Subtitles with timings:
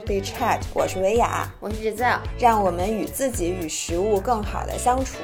[0.00, 5.14] Weekly Chat，我是维雅，我是 Giselle，让我们与自己与食物更好的相处。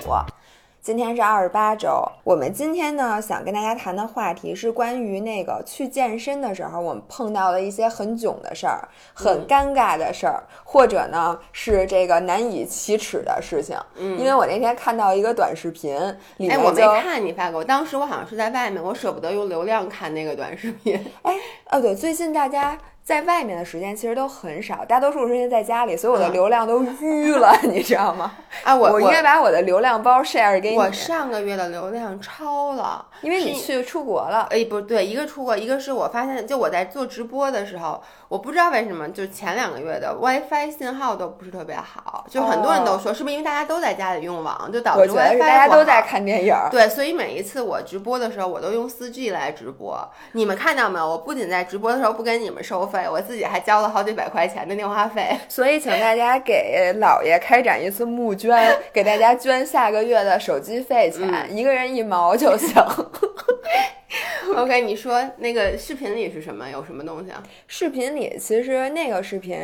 [0.82, 13.78] 今天是二十八周，我们今天呢想跟大家谈的话题是关于那个去健身的时候，我们碰到了一些很囧的事儿、很尴尬的事儿，或者呢是这个难以启齿的事情。
[13.96, 15.96] 嗯因为我那天看到一个短视频，
[16.36, 21.02] 里哎，面我没看你发给我，当时我好像是在外面，我舍不得用流量看那个短视频。
[21.22, 21.34] 哎，
[21.70, 28.32] 哦对，最近大家在外面的时间其实都很少，大多数时间在家里，所以我的嗯流量都淤了， 你知道吗？
[28.64, 34.48] 啊，我我应该把我的流量包 share 给你，我上个月的流量超了，因为你去出国了。
[34.50, 45.96] 哎，不对，一个出国，一个是我发现，就我在做直播的时候，我不知道为什么，就前两个月的 WiFi 信号都不是特别好，就很多人都说，是不是因为大家都在家里用网，就导致 WiFi 是大家都在。
[46.06, 49.98] 看电影儿，对，所以每一次我直播的时候，我都用 4G 来直播。
[50.32, 51.08] 你们看到没有？
[51.08, 55.36] 我不仅在直播的时候不跟你们收费，我自己还交了好几百块钱的电话费。
[55.48, 62.68] 所以请大家给姥爷开展一次募捐，给大家捐下个月的手机费钱，嗯一个人一毛就行。
[64.56, 66.68] OK，你说那个视频里是什么？
[66.70, 67.42] 有什么东西啊？
[67.66, 69.58] 视频里其实那个视频。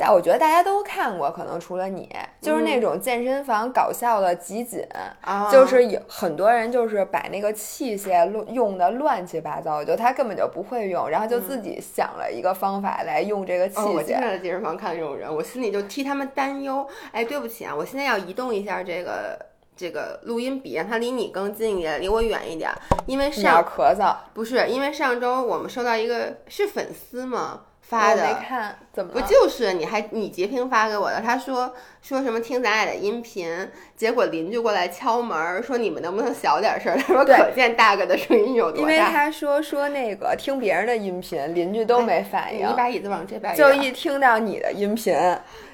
[0.00, 2.08] 但我觉得大家都看过，可能除了你，
[2.40, 4.80] 就是那种健身房搞笑的集锦，
[5.22, 14.20] 啊，就是有很多人就是把那个器械乱用的乱七八糟，就他根本就不会用，然后就自己想了一个方法来用这个器哦，我经械。
[14.20, 16.86] 常在健身房看到这种人，我心里就替他们担忧。
[17.10, 19.36] 哎，对不起啊，我现在要移动一下这个
[19.78, 22.68] 这个录音笔，让它离你更近一点，离我远一点，
[23.06, 28.40] 因为上咳嗽，不是因为上周我们收到一个是粉丝吗发的没的。
[28.40, 29.12] 看，怎么？
[29.12, 31.22] 不就是你还你截屏发给我的？
[31.22, 36.94] 他说说什么听咱俩的音频，结果邻居过来敲门儿，说你们能不能小点声？
[36.98, 38.98] 他说可见大哥的声音有多大因为。
[38.98, 45.16] 他说说那个听别人的音频，邻居都没反应，你把椅子往这边就一听到你的音频，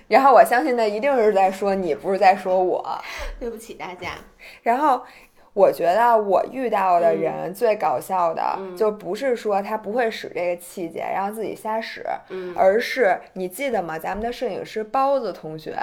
[0.08, 2.84] 然后我相信他一定是在说你，不是在说我。
[3.40, 4.10] 对不起大家。
[4.62, 5.02] 然后
[5.52, 13.98] 我觉得我遇到的人最搞笑的，嗯就不是说他不会使这个器械，然后自己瞎使，嗯而是你记得吗？
[13.98, 15.76] 咱们的摄影师包子同学。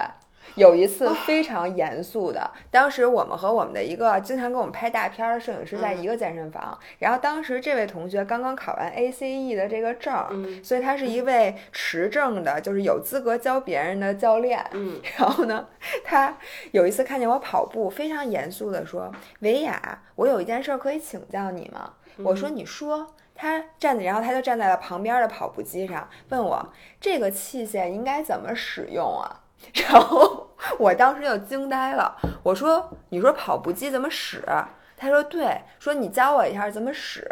[0.56, 14.66] 有一次非常严肃的，当时我们和我们的一个经常给我们拍大片儿的摄影师在嗯一个健身房，然后当时这位同学刚刚考完 ACE 的这个证所以他是一位持证的，就是有资格教别人的教练。
[14.72, 15.67] 嗯 然后呢，
[16.03, 16.38] 他
[16.72, 19.11] 有一次看见我跑步，非常严肃地说
[19.41, 26.69] ：“维雅，我有一件事儿可以请教你吗？”我说：“你说。”他站在，然后他就站在了旁边的跑步机上，问我
[27.00, 29.41] 这个器械应该怎么使用啊？
[29.73, 34.44] 然后我当时就惊呆了，我说：“你说跑步机怎么使？”
[34.97, 37.27] 他说：“对，说你教我一下怎么使。”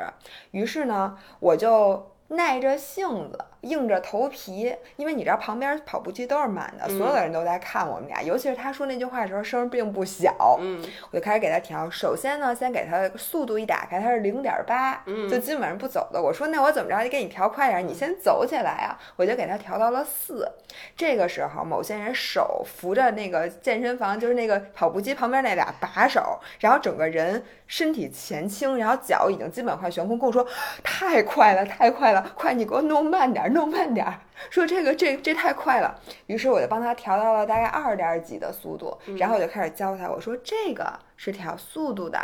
[0.51, 11.89] 于是呢，我就耐着性子，硬着头皮，因为你知道旁边跑步机都是满的，所有的人都在看我们俩，尤其是他说那句话的时候声儿并不小，嗯我就开始给他调。
[11.89, 16.21] 首先呢，先给他速度一打开，他是零点八，嗯就基本上不走的。
[16.21, 18.97] 我说那我怎么着得给你调快点儿，你先走起来啊！
[19.15, 20.49] 我就给他调到了四。
[20.95, 30.45] 这个时候，某些人手扶着那个健身房，就是那个跑步机旁边那俩把手，然后整个人身体前倾，然后脚已经基本快悬空，跟我说
[30.83, 34.19] 太快了，太快了，快你给我弄慢点儿，弄慢点儿。
[34.49, 42.19] 说这个这这太快了，于是我就帮他调到了大概二点几的速度，然后我就开始教他，我说这个是调速度的，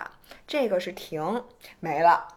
[0.47, 1.43] 这个是停，
[1.79, 2.27] 没了。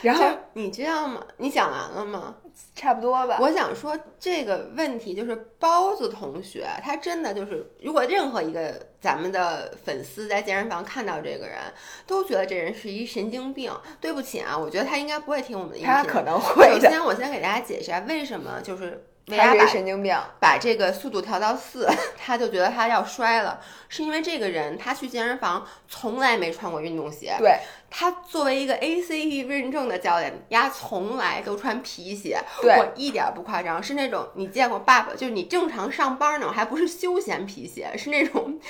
[0.00, 1.22] 然后你知道吗？
[1.36, 2.36] 你讲完了吗？
[2.74, 11.58] 差不多吧，我想说这个问题就是包子同学，他真的就是，如果任何一个咱们的粉丝在健身房看到这个人，
[12.06, 13.72] 都觉得这人是一神经病。
[14.00, 15.92] 对不起啊，我觉得他应该不会听我们的音频。
[15.92, 20.16] 他可能会，首先，我先给大家解释一下为什么就是维他是一亚把神经病。
[20.38, 27.34] 把这个速度调到四， 他就觉得他要摔了，是因为这个人他去健身房从来没穿过运动鞋。
[27.38, 27.58] 对，
[27.90, 38.60] 他作为一个 ACE 认证的教练，丫从来都穿皮鞋，对我一点儿不夸张，是那种你见过爸爸，就是你正常上班那种，还不是休闲皮鞋，是那种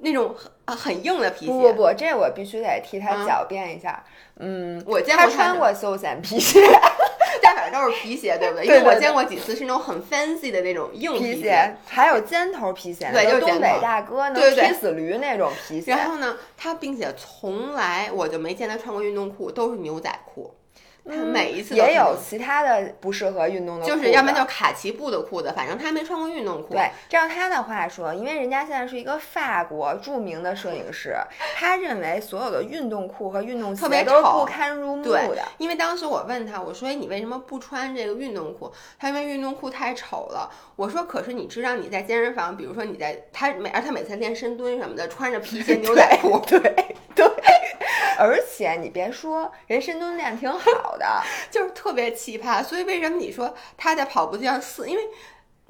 [0.00, 1.52] 那种很呃很硬的皮鞋。
[1.52, 4.02] 不不不，这我必须得替他嗯狡辩一下。
[4.40, 6.60] 嗯，我见他过的，穿过休闲皮鞋，
[7.48, 8.66] 但反正都是皮鞋，对不对？
[8.66, 11.42] 因为我见过几次是那种很 fancy 的那种硬皮鞋。
[11.42, 15.92] 鞋还有尖头皮鞋，对就是东北大哥能踢死驴那种皮鞋。
[15.92, 20.54] 然后呢，他并且从来我就没见他穿过运动裤，都是牛仔裤。
[21.08, 26.74] 他每一次也有其他的不适合运动的，就是要不然就是卡其布的裤子，反正他没穿过运动裤。
[26.74, 31.14] 对，照他的话说，因为人家现在是一个法国著名的摄影师，
[31.56, 35.42] 他认为所有的运动裤和运动鞋特别都不堪入目对的。
[35.58, 40.50] 因为当时我问他，我说：“哎，你为什么不穿这个运动裤？”他因为运动裤太丑了。
[40.76, 46.60] 我说：“可是你知道你在健身房，比如说你在他每而他每次练深蹲什么的，穿着皮鞋牛仔裤，对
[47.14, 47.26] 对，
[48.18, 52.62] 而且你别说，人深蹲练挺好的， 就是特别奇葩。
[52.62, 54.88] 所以为什么你说他在跑步机上四？
[54.88, 55.02] 因为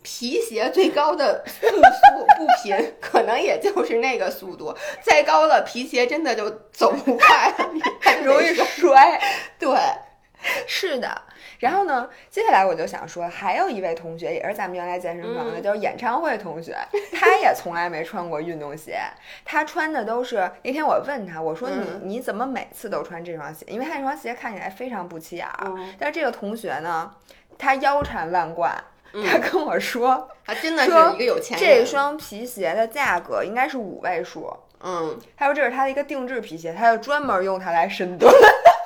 [0.02, 7.52] 皮鞋最高的步速步频 可能也就是那个速度，再高了皮鞋真的就走不快
[8.22, 9.20] 容易摔摔。
[9.58, 9.68] 对。
[10.66, 11.22] 是的。
[11.58, 16.76] 然后呢，接下来我就想说，还有一位同学也是咱们原来健身房的，嗯就是演唱会同学，
[17.12, 18.98] 他也从来没穿过运动鞋，
[19.44, 23.66] 他穿的都是那天我问他，我说你、嗯你怎么每次都穿这双鞋？
[23.68, 25.66] 因为他那双鞋看起来非常不起眼儿。
[25.66, 27.12] 嗯但是这个同学呢，
[27.58, 28.72] 他腰缠万贯，
[29.12, 31.68] 嗯他跟我说， 他真的是说一个有钱人。
[31.68, 34.56] 这双皮鞋的价格应该是五位数。
[34.80, 38.32] 嗯，他说这是他的一个定制皮鞋，他就专门用它来深蹲。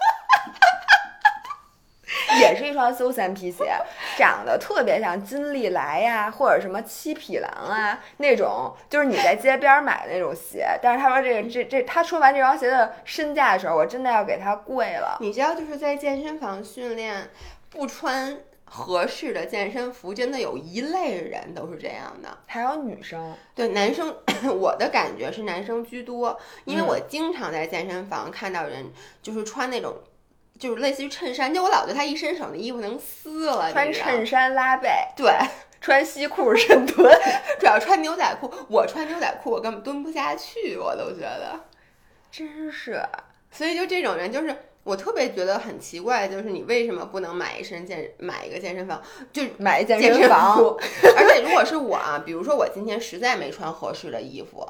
[2.72, 3.70] 一双休闲皮鞋，
[4.16, 10.66] 长得特别像金利来呀，或者什么七匹狼啊那种，就是你在街边买的那种鞋。
[10.82, 15.18] 但是他说这个这这，他说完这双鞋的身价的时候，我真的要给他跪了。
[15.20, 17.28] 你知道，就是在健身房训练，
[17.68, 22.38] 不穿合适的健身服，真的有一类人都是这样的。
[22.46, 24.16] 还有女生，对男生，
[24.58, 28.90] 我的感觉是男生居多，因为嗯我经常在健身房看到人
[29.20, 29.94] 就是穿那种。
[30.62, 33.72] 就是类似于衬衫，就我老觉得他一伸手，那衣服能撕了。
[33.72, 35.32] 穿衬衫拉背，对，
[35.82, 37.12] 穿西裤深蹲，
[37.58, 38.48] 主要穿牛仔裤。
[38.68, 41.58] 我穿牛仔裤，我根本蹲不下去，我都觉得。
[42.30, 43.02] 真是。
[43.50, 44.54] 所以就这种人，就是
[44.84, 50.78] 我特别觉得很奇怪，就是你为什么不能买一身健买一个健身房，就买一健健身身房，服？
[51.18, 54.64] 而且如果是我啊，比如说我今天实在没穿合适的衣服，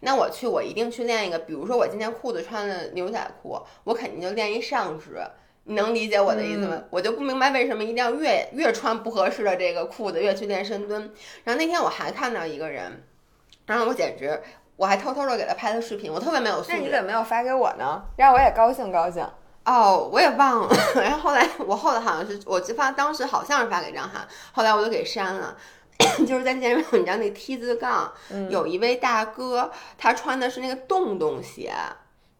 [0.00, 5.20] 那我去我一定去练一个，比如说我今天裤子穿的牛仔裤，我肯定就练一上肢。
[5.64, 6.76] 你能理解我的意思吗？
[6.76, 11.12] 嗯我就不明白为什么一定要越越穿不合适的这个裤子越去练深蹲。
[11.44, 13.04] 然后那天我还看到一个人，
[13.66, 14.40] 然后我简直
[14.76, 16.72] 我还偷偷的给他拍的视频，我特别没有素质。
[16.72, 18.02] 那你怎么没有发给我呢？
[18.16, 19.22] 让我也高兴高兴。
[19.66, 20.74] 哦，我也忘了。
[21.02, 25.54] 然后后来我后来好像是我就发，当时好像是发给张翰，后来我就给删了。
[26.26, 31.72] 就是在健身房，你知道那梯字杠、嗯有一位大哥，他穿的是那个洞洞鞋，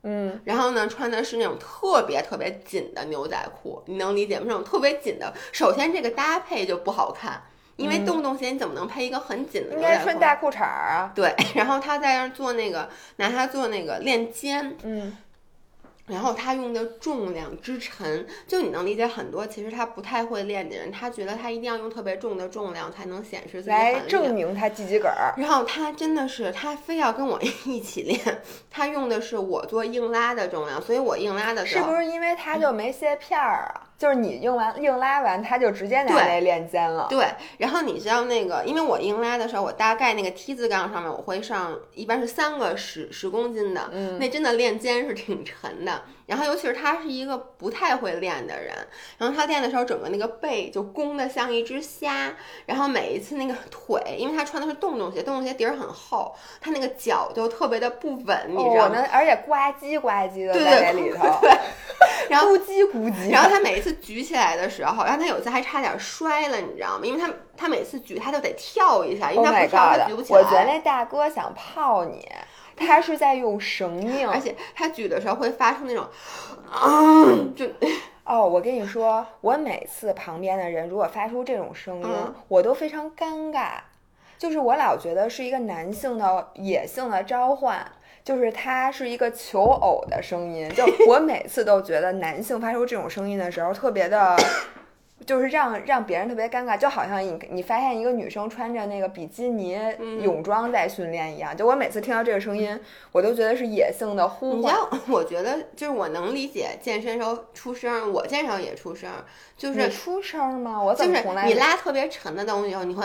[0.02, 4.44] 嗯，然后呢穿的是那种特别特别紧的牛仔裤，你能理解吗？
[4.48, 7.42] 那种特别紧的，首先这个搭配就不好看，
[7.76, 9.98] 因为洞洞鞋你怎么能配一个很紧的应牛仔裤？
[9.98, 11.12] 该穿大裤衩儿啊。
[11.14, 15.16] 对， 然后他在那儿做那个拿它做那个练肩，嗯，
[16.08, 24.34] 然后他用的重量之沉，就你能理解很多其实他不太会练的人，他觉得他一定要用特别重的重量才能显示自己来证。
[24.34, 25.34] 明他自己个儿。
[25.36, 28.20] 然后他真的是，他非要跟我 一起练，
[28.70, 33.87] 他用的是我做硬拉的重量，所以我硬拉的时候，是不是因为他就没卸片儿啊？
[33.98, 37.08] 就是你用完硬拉完，他就直接拿对那练肩了。
[37.10, 37.26] 对，
[37.58, 46.02] 然后你知道那个，因为我硬拉的时候，我大概那个 T 字杠上面我会上，一般是三个十十公斤的，嗯那真的练肩是挺沉的。
[46.26, 48.74] 然后尤其是他是一个不太会练的人，
[49.16, 52.34] 然后他练的时候，整个那个背就弓的像一只虾，
[52.66, 59.02] 然后每一次那个腿，因为他穿的是洞洞鞋，洞洞鞋底儿很厚，他那个脚就特别的不稳，你哦，知道吗？
[59.10, 61.40] 而且呱唧呱唧的对在对那里头，
[62.28, 63.30] 然后咕叽咕叽。
[63.32, 67.00] 然后他每一次举起来的时候，然后他有一次还差点摔了，你知道吗？
[67.04, 70.06] 因为他他每次举他就得跳一下，因 Oh 为他不跳他！
[70.06, 70.38] 举不起来。
[70.38, 72.26] 我觉得那大哥想泡你，
[72.76, 74.28] 他是在用绳命。
[74.30, 76.06] 而且他举的时候会发出那种，
[76.70, 77.66] 嗯，就
[78.24, 83.72] 哦，我跟你说，我每次旁边的人如果发出这种声音，嗯我都非常尴尬。
[84.38, 87.84] 就是我老觉得是一个男性的野性的召唤，
[88.28, 90.68] 就是它是一个求偶的声音。
[90.74, 94.36] 就 我每次都觉得男性发出这种声音的时候，特别的。
[95.26, 101.54] 就是让让别人特别尴尬，就好像你你发现一个女生穿着那个比基尼嗯泳装在训练一样。
[101.54, 102.78] 就我每次听到这个声音，
[103.12, 104.74] 我都觉得是野性的呼唤。
[105.08, 109.10] 我觉得就是我能理解健身时候出声，我健身时候也出声，
[109.56, 110.80] 就是出声吗？
[110.82, 113.04] 我怎就是么从来没你拉特别沉的东西以后，你会，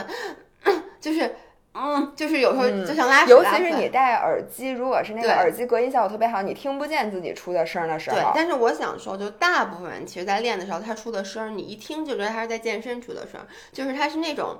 [1.01, 1.35] 就是
[1.73, 14.57] 嗯，就是有时候嗯就像拉屎尤其是你戴耳机，如果是那个耳机隔音效果特别好，你听不见自己出的声儿的时候对，候，但是我想说，就大部分人其实在练的时候，他出的声儿，你一听就觉得他是在健身出的声儿，就是他是那种，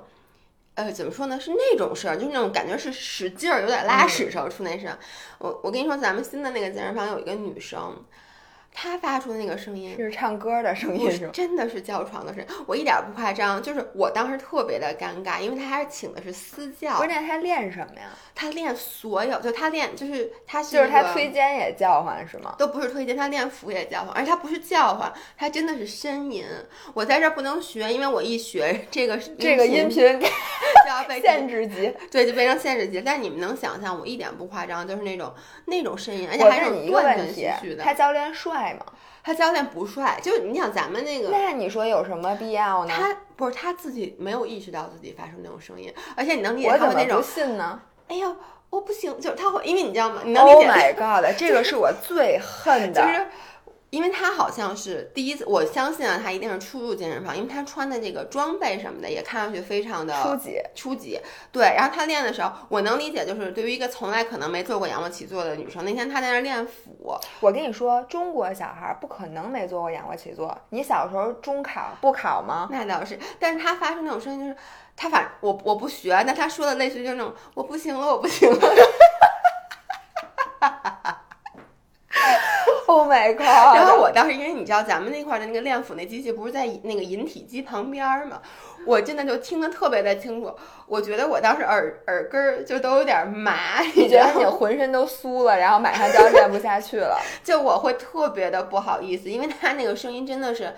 [0.74, 1.38] 呃，怎么说呢？
[1.38, 4.98] 是那种声儿，就是那种感觉是使劲儿，有点拉屎时候出那声儿。
[5.38, 7.96] 我我跟你说，咱们新的那个健身房有一个女生，
[8.76, 11.30] 他发出的那个声音是唱歌的声音？
[11.32, 18.10] 真的是叫床的声音，我一点儿不夸张，就是我当时特别的尴尬，因为他还是请的是私教关键，，他练什么呀？
[18.34, 22.56] 他练所有，就他练就是他是就是他推肩也叫唤是吗？
[22.58, 26.44] 都不是推肩，他练腹也叫唤，而且他不是叫唤，他真的是呻吟。
[26.94, 30.28] 我在这儿不能学，因为我一学这个这个音频频
[30.84, 31.92] 就要被限制级。
[32.10, 33.00] 对，就变成限制级。
[33.00, 35.32] 但你们能想象，我一点不夸张，就是那种
[35.66, 37.82] 那种呻吟，而且还是你一个种断断问题续续，的。
[37.82, 38.86] 他教练帅吗？
[39.22, 41.30] 他教练不帅，就是你想咱们那个。
[41.30, 42.92] 那你说有什么必要呢？
[42.94, 48.36] 他不是他自己没有意识到自己发出那种声音，而且你能理解他们那种，信呢哎呦，
[48.68, 50.20] 我不行，就是他会，因为你知道吗？
[50.24, 51.38] 你能理？Oh 解 my god！
[51.38, 53.00] 这个是我最恨的。
[53.00, 53.26] 就是
[53.94, 61.20] 因为他好像是第一次，我相信啊，他一定是初入健身房，因为他穿的这个装备什么的也看上去非常的初级，初级。
[61.52, 70.58] 对，然后他练的时候，我能理解，就是对于一个从来可能没做过仰卧起坐的女生，那天他在那儿练腹，我跟你说，中国小孩儿不可能没做过仰卧起坐。
[70.70, 72.66] 你小时候中考不考吗？
[72.72, 74.56] 那倒是，但是他发出那种声音，就是
[74.96, 78.58] 他反我我不学，但他说的类似于就是那种我不行了，我不行了。
[82.86, 83.76] Oh my god！
[83.76, 88.42] 然后我当时因为你知道咱们那块儿的那个练腹那机器不是在那个引体机旁边儿嘛，
[88.86, 90.54] 我真的就听得特别的清楚。
[90.86, 94.44] 我觉得我当时耳耳根儿就都有点麻，你觉得你？
[94.44, 97.18] 浑身都酥了，然后马上就要练不下去了。
[97.42, 100.74] 就我会特别的不好意思，因为他那个声音真的是，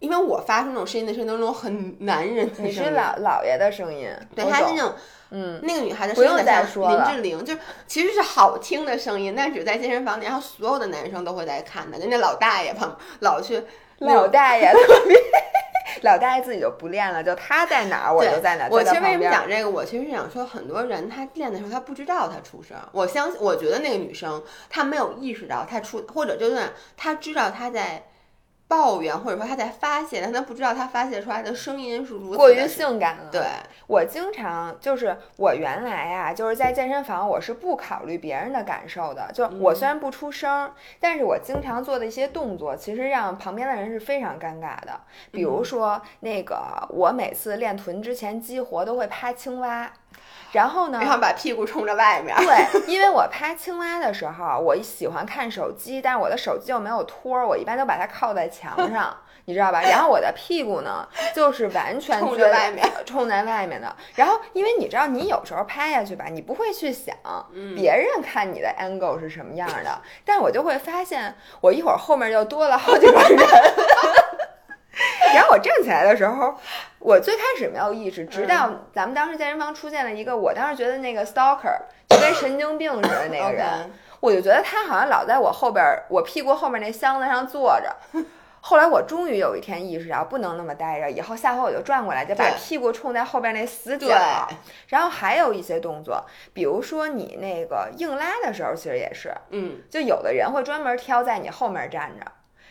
[0.00, 2.70] 因为我发出那种声音的声音都是那种很男人的声音。
[2.70, 4.92] 你是老老爷的声音，对，他是那种
[5.30, 7.54] 嗯，那个女孩子不用再说了林志玲，就
[7.86, 13.62] 其实是好听的声音，但只在健身房里，然后所有的男生都会在看的，就那老大爷旁老去
[13.98, 14.72] 老大爷
[16.02, 18.68] 老大爷自己就不练了，就他在哪儿我就在哪儿。
[18.70, 19.70] 我其实为什么讲这个？
[19.70, 28.04] 我其实是想说，很多人他练的时候他不知道他出声，我相信，我觉得那个女生她没有意识到她出，或者就算她知道她在
[28.68, 33.28] 抱怨，或者说他在发泄，但他不知道他发泄出来的声音是如此过于性感了。
[33.30, 33.42] 对，
[33.86, 39.30] 我经常就是我原来啊，就是在健身房，我是不考虑别人的感受的。
[39.32, 45.00] 就我虽然不出声，但是我经常做的一些动作，其实让旁边的人是非常尴尬的。
[45.30, 46.56] 比如说，那个
[46.90, 49.92] 我每次练臀之前激活都会趴青蛙，
[50.52, 52.34] 然后呢，然后把屁股冲着外面。
[52.38, 59.82] 对，因为我拍青蛙的时候，我喜欢看手机，但是我的手机又没有托儿，我一般都把它靠在墙上， 你知道吧？
[59.82, 63.94] 然后我的屁股呢，就是完全冲着外面，冲在外面的。
[64.14, 67.14] 然后，因为你知道，你有时候拍下去吧，你不会去想
[67.52, 73.38] 嗯别人看你的 angle 是什么样的，但我就会发现，我一会儿后面就多了好几个人。
[75.34, 76.54] 然后我站起来的时候，
[76.98, 87.94] 我最开始没有意识，直到咱们当时健身房出现了一个，我当时觉得那个 stalker 就跟神经病似的那个人我就觉得他好像老在我后边儿，我屁股后面那箱子上坐着。
[88.62, 94.08] 后来我终于有一天意识到不能那么待着，以后下回我就转过来，就把屁股冲在后边那死角。
[94.08, 94.56] 对。
[94.88, 102.26] 然后还有一些动作，比如说你那个硬拉的时候，其实也是，嗯，就有的人会专门挑在你后面站着，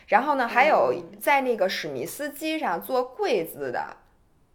[0.07, 3.97] 然后呢，还有嗯在那个史密斯机上做跪姿的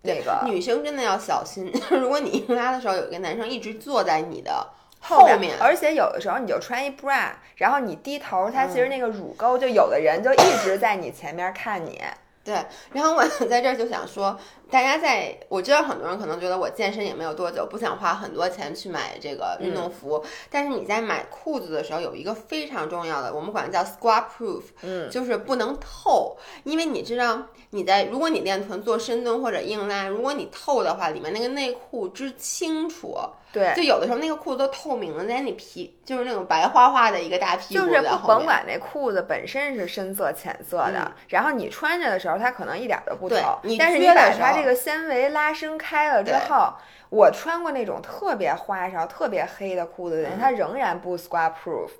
[0.02, 4.66] 那个女生真的要小心， 如果你硬拉的时候有一个男生一直坐在你的
[5.00, 12.00] 后面，而且有的时候你就穿一 bra，然后你低头，他其实嗯那个乳沟，就有的人就一直在你前面看你。
[12.42, 12.54] 对，
[12.92, 14.38] 然后我 在这儿就想说，
[14.70, 33.16] 大家在我知道很多人可能觉得我健身也没有多久，不想花很多钱去买这个运动服，但是你在买裤子的时候有一个非常重要的，我们管它叫 squat proof，嗯，就是不能透，因为你知道你在如果你练臀做深蹲或者硬拉，如果你透的话，里面那个内裤之清楚，
[33.52, 38.30] 对，就有的时候那个裤子都透明了，连你皮就是那种白花花的一个大屁股就是不。
[38.30, 41.12] 甭管那裤子本身是深色、浅色的，嗯。
[41.28, 46.74] 然后你穿着的时候，它可能一点都不透你，但是你撅的时候把它这个纤维拉伸开了之后，
[47.08, 51.90] 我穿过那种特别花哨、特别黑的裤子的人，嗯它仍然不 squat proof。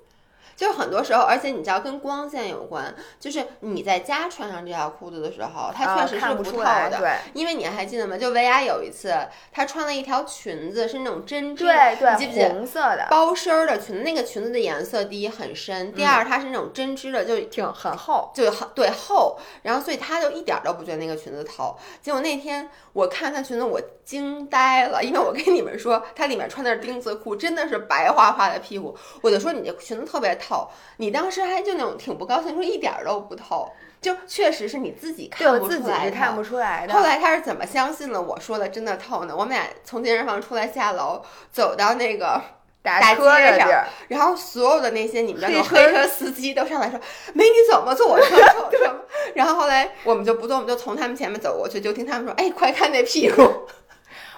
[0.61, 6.99] 就是很多时候，而且你知道跟光线有关，就是你在家穿上这条裤子的时候，它啊确实是不透的。
[6.99, 8.15] 对因为你还记得吗？
[8.15, 9.11] 就维娅有一次，
[9.51, 14.03] 她穿了一条裙子，是那种针织对你记不记对，得红色的，包身儿的裙子？
[14.03, 18.31] 那个裙子的颜色，第一很深，第二它是那种针织的，就挺很厚。
[18.35, 21.75] 就很对厚，然后所以她就一点儿都不觉得那个裙子透。
[22.03, 28.95] 结果那天我看她裙子，我惊呆了，因为我跟你们说，她里面穿的是丁字裤，真的是白花花的屁股。
[29.21, 30.50] 我就说你这裙子特别透，
[30.97, 36.93] 你当时还就那种挺不高兴，说一点儿都不透，就确实是你自己看不出来自己是看不出来的。
[36.93, 39.35] 后来他是怎么相信了我说的真的透呢？
[39.35, 42.41] 我们俩从健身房出来下楼，走到那个
[42.83, 46.99] 大街上的地儿，然后所有的那些你们知道有黑车车司机都上来说
[47.33, 48.35] ：“美女怎么坐我车？
[48.53, 49.05] 坐我车。”
[49.35, 53.43] 然后后来我们就不动，我们就从他们前面走过去，就听他们说：“哎，快看那屁股，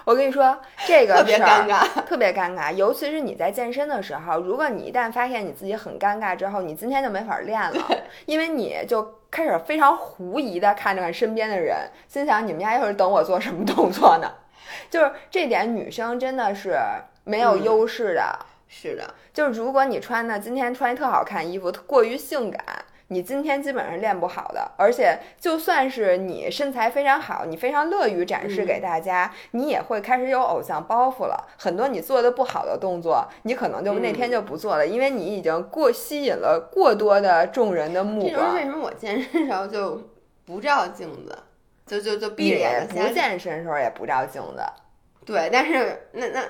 [0.04, 0.56] 我跟你说，
[0.86, 1.84] 这个特别尴尬。
[2.04, 7.88] 特别尴尬，尤其是你在健身的时候，如果你一旦发现你自己很尴尬之后，你今天就没法练了，
[8.26, 14.30] 因为你就开始非常狐疑的看着看身边的人，心想你们家又是等我做什么动作呢？
[14.90, 16.78] 就是这点，女生真的是
[17.24, 22.64] 没有嗯优势的。”是的，就是如果你穿的今天穿一特好看衣服，过于性感，
[23.08, 24.72] 你今天基本上练不好的。
[24.76, 31.48] 而且就算是你身材非常好，你非常乐于展示给大家，你也会开始有偶像包袱了。
[31.58, 38.60] 很多你做的不好的动作，你可能就那天就不做了，因为你已经过吸引了过多的众人的目光这就是为。
[38.64, 40.00] 什么我健身时候就
[40.46, 41.38] 不照镜子，
[41.86, 44.62] 就就就闭着眼睛不健身时候也不照镜子。
[45.24, 46.42] 对，但是那那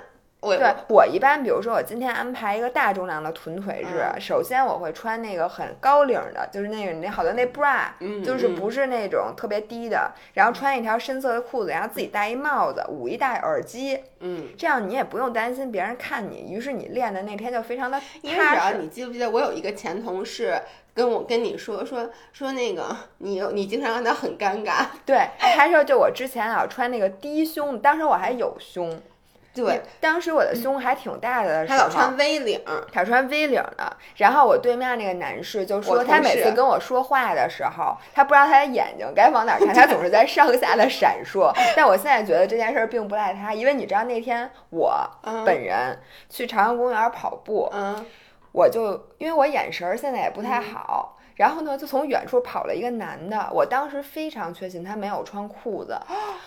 [0.44, 0.74] 我对。
[0.88, 4.20] 我一般，比如说我今天安排一个大重量的臀腿日，嗯。
[4.20, 8.54] 首先我会穿那个很高领的，就是那个那好多那 bra，、嗯就是嗯。
[8.54, 18.72] 不是那种特别低的，然后穿一条深色的裤子，然后自己戴一帽子，捂一戴耳机，嗯，这样你也不用担心别人看你，于是你练的那天就非常的因为只要。
[18.72, 20.60] 你记不记得，我有一个前同事
[20.92, 29.00] 跟我跟你说说说那个你你经常让他很尴尬，对，他说就我之前啊穿那个低胸，当时我还有胸，
[29.54, 32.61] 对，当时我的胸还挺大的的时候，他老穿 V 领，
[32.92, 41.52] 他穿 V 领的，然后我对面那个男士就说，他每次跟我说话的时候，他不知道他的眼睛该往哪儿看，他总是在上下的闪烁。
[41.76, 48.04] 但我现在觉得这件事儿并不赖他，因为你知道那天我嗯本人去朝阳公园跑步，嗯
[48.50, 51.16] 我就因为我眼神儿现在也不太好。
[51.34, 55.98] 然后呢，就从远处跑了一个男的，我当时非常确信他没有穿裤子，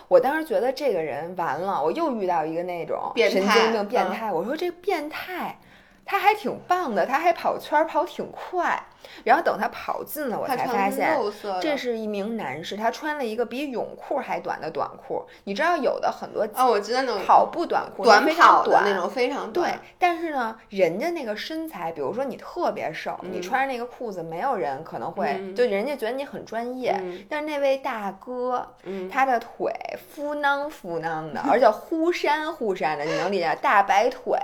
[0.08, 4.12] 我当时觉得这个人完了，我又遇到一个那种变态神经病变嗯。
[4.14, 5.58] 态，我说这变态，
[6.06, 8.82] 他还挺棒的，他还跑圈儿跑挺快，
[9.24, 11.18] 然后等他跑近了，我才发现
[11.62, 26.92] 这是一名男士，他穿了一个比泳裤还短的短裤，你知道有的很多哦，我知道那种跑步短裤短跑短那种非常对短，，但是呢，人家那个身材，比如说你特别瘦，你嗯穿着那个裤子，没有人可能会，嗯就人家觉得你很专业。
[27.00, 29.72] 嗯但是那位大哥，嗯他的腿
[30.14, 33.58] 夫囊夫囊的，而且忽闪忽闪的，你能理解？
[33.62, 34.38] 大白腿，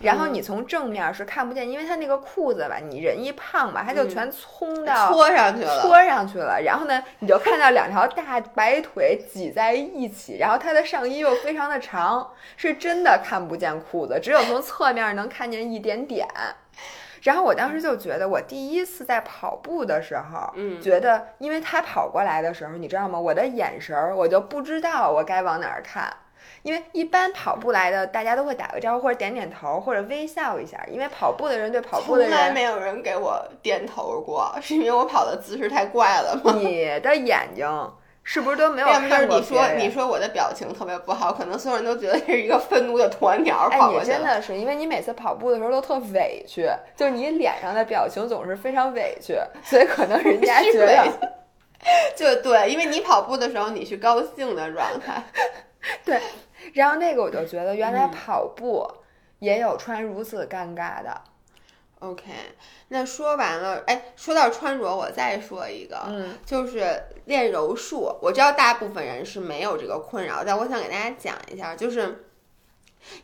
[0.00, 5.10] 然后嗯你从正面是看不见，因为他那个裤子吧，你人一胖吧，他就嗯全冲到。
[5.10, 16.28] 搓上去了，搓上去了，然后呢，你就看到两条大白腿挤在一起，然后它的上衣又非常的长，是真的看不见裤子，只有从侧面能看见一点点。
[17.22, 23.18] 然后我当时就觉得，我第一次在跑步的时候，嗯觉得因为他跑过来的时候，你知道吗？
[23.18, 26.12] 我的眼神儿我就不知道我该往哪儿看。
[26.62, 36.54] 因为一般跑步来的，大家都会打个招呼或者点点头或者微笑一下，因为跑步的人对跑步的从来，没有人给我点头过，是因为我跑的姿势太怪了吗？
[36.56, 37.66] 你的眼睛
[38.30, 44.18] 是不是都没有要么就是看过你说你说我的表情特别不好，可能所有人都觉得这是一个愤怒的鸵 鸟跑过去了。
[44.18, 51.06] 真的是，因为你每次跑步的时候都特委屈，就是你脸上的表情总是非常委屈，所以可能人家觉得，
[52.14, 55.22] 就对，因为你跑步的时候你是高兴的状态。
[56.04, 56.20] 对。
[56.78, 58.88] 然后那个我就觉得，原来嗯跑步
[59.40, 61.20] 也有穿如此尴尬的
[61.98, 62.24] ，OK，
[62.88, 68.16] 那说完了，哎，说到穿着，我再说一个，嗯，就是练柔术。
[68.22, 72.24] 我知道大部分人是没有这个困扰，但我想给大家讲一下，就是。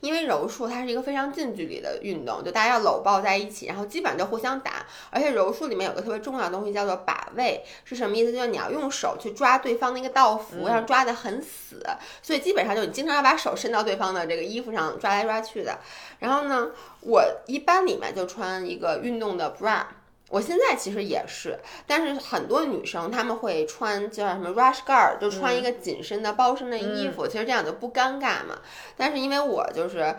[0.00, 4.86] 因为柔术它是一个非常近距离的运动，就大家要搂抱在一起，然后基本上就互相打。
[5.10, 8.32] 而且柔术里面有个特别重要的东西叫做把位，是什么意思？
[8.32, 11.82] 就是你要用手去抓对方那个道服，要抓得很死，
[12.22, 15.78] 所以基本上就你经常要把手伸到对方的这个衣服上抓来抓去的。
[16.18, 19.82] 然后呢，我一般里面就穿一个运动的 bra。
[20.34, 28.58] 我现在其实也是，但是很多女生她们会穿叫什么 rush guard，就穿一个紧身的包身的衣服，其实这样就不尴尬嘛。
[28.96, 30.12] 但是因为我就是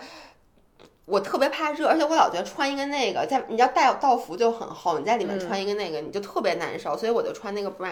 [1.04, 7.91] 我特别怕热，而且我老觉得穿一个那个在你要带道服就很厚，你在里面穿一个那个、你就特别难受，所以我就穿那个 bra。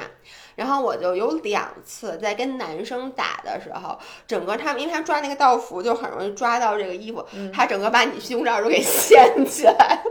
[0.56, 10.02] 然后我就有两次在跟男生打的时候，整个他们因为他抓那个道服就很容易抓到这个衣服，他整个把你胸罩都给掀起来。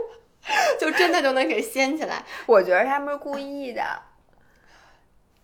[0.79, 3.81] 就真的就能给掀起来，我觉得他们是故意的，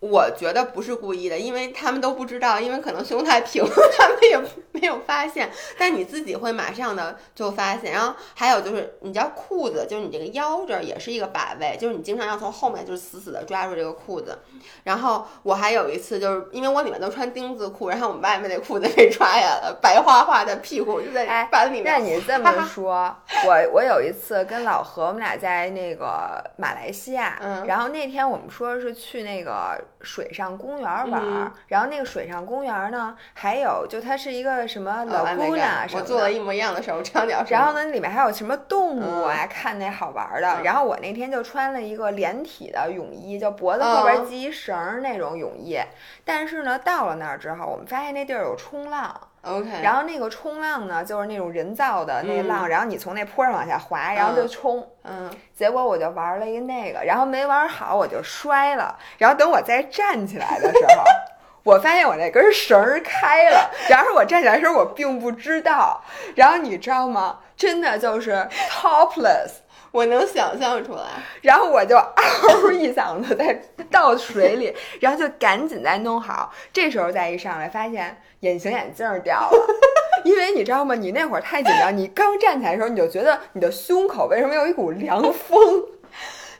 [0.00, 3.62] 我觉得不是故意的，因为他们都不知道，因为可能胸太平，
[3.98, 4.38] 他们也
[4.72, 5.50] 没有发现。
[5.78, 7.92] 但你自己会马上的就发现。
[7.92, 14.38] 然后还有就是，你知道裤子，就是你这个腰这儿也是一个把位，就是你经常要从后面就是死死的抓住这个裤子。
[14.84, 21.84] 然后我还有一次，就是因为我里面都穿丁字裤，然后我们外面那裤子被抓下来了， 白花花的屁股就在班里面。
[21.84, 23.14] 那你这么说，
[23.46, 29.78] 我我有一次跟老何，我们俩在那个马来西亚，然后那天我们说是去那个。
[30.02, 37.38] 水上公园玩，然后那个水上公园呢，还有就它是一个什么老姑娘什么的，我做了一模一样的事儿，我唱点。
[37.48, 39.46] 然后呢，里面还有什么动物啊？
[39.46, 40.62] 看那好玩的。
[40.62, 45.78] 然后我那天就穿了一个连体的泳衣，就脖子后边系一绳那种泳衣。
[46.24, 49.28] 但是呢，到了那儿之后，我们发现那地儿有冲浪。
[49.42, 54.86] OK，然后那个冲浪呢，就是那种人造的那浪，然后你从那坡上往下滑，然后就冲。
[55.04, 58.98] 嗯，结果我就玩了一个那个，然后没玩好，我就摔了。
[59.16, 61.04] 然后等我再站起来的时候，
[61.64, 63.70] 我发现我那根绳儿开了。
[63.88, 66.02] 然后我站起来的时候，我并不知道。
[66.34, 67.38] 然后你知道吗？
[67.56, 69.52] 真的就是 topless。
[69.92, 71.02] 我能想象出来，
[71.42, 76.52] 然后我就嗷一嗓子在倒水里，然后就赶紧再弄好。
[76.72, 79.66] 这时候再一上来，发现隐形眼镜掉了，
[80.24, 80.94] 因为你知道吗？
[80.94, 85.84] 你那会儿太紧张，你刚站起来的时候，你就觉得你的胸口为什么有一股凉风？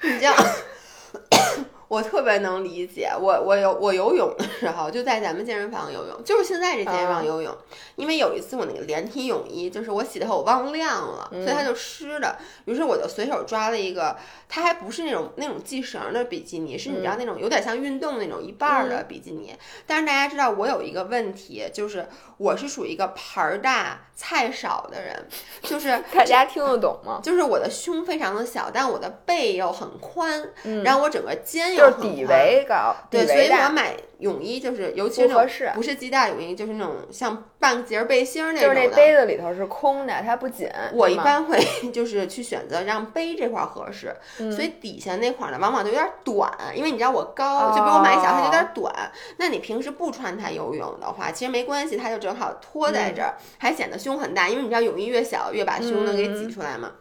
[0.02, 0.34] 你这样。
[1.90, 7.52] 我特别能理解，我我游我游泳的时候就在咱们健身房游泳，就是现在这健身房游泳，
[7.96, 14.16] 因为有一次我那个连体泳衣就是我洗的时候我忘晾了，所以它就湿的，于是我就随手抓了一个，
[14.48, 19.52] 它还不是那种那种系绳的比基尼，是你知道那种有点像运动那种一半的比基尼，
[19.84, 22.06] 但是大家知道我有一个问题，就是
[22.40, 25.28] 我是属于一个盘儿大菜少的人，
[25.62, 27.20] 就是 大家听得懂吗？
[27.22, 30.42] 就是我的胸非常的小，但我的背又很宽，
[30.82, 31.76] 然后我整个肩。
[31.76, 38.74] 就是底围高，对，所以我买泳衣就是，尤其是合适，不是系带泳衣，就是那种像半截背心儿那种的。
[38.74, 40.68] 就是那杯子里头是空的，它不紧。
[40.92, 41.58] 我一般会
[41.92, 44.14] 就是去选择让杯这块合适，
[44.50, 48.94] 所以底下那块呢，往往就有点短，因为你知道我高，就比我买小，它有点短。
[49.38, 56.92] 那你平时不穿它游泳的话，其实没关系，它就正好托在这儿，还显得胸很大，因为你知道泳衣越小越把胸能给挤出来嘛。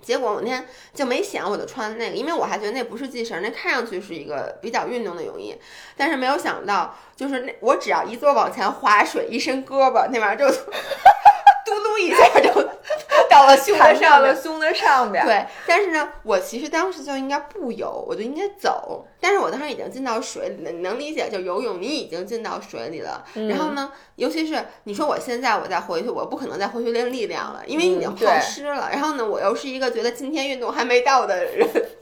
[0.00, 5.56] 结果我那天就没想，我就穿那个，因为我还觉得那不是系绳，那看上去是一个比较运动的泳衣，
[5.96, 10.46] 但是没有想到，就是那我只要一坐往前划水，一伸胳膊，那玩意儿就
[11.68, 12.68] 嘟噜一下就。
[13.28, 15.44] 到了胸的上了胸的上边，对。
[15.66, 19.06] 但是呢，我其实当时就应该不游，我就应该走。
[19.20, 21.28] 但是我当时已经进到水里了，你能理解？
[21.30, 23.24] 就游泳，你已经进到水里了。
[23.48, 28.88] 然后呢，尤其是你说我现在我再回去，我不可能再回去练力量了，因为已经耗湿了。
[28.90, 31.68] 然后呢，我又是一个觉得今天运动还没到的人。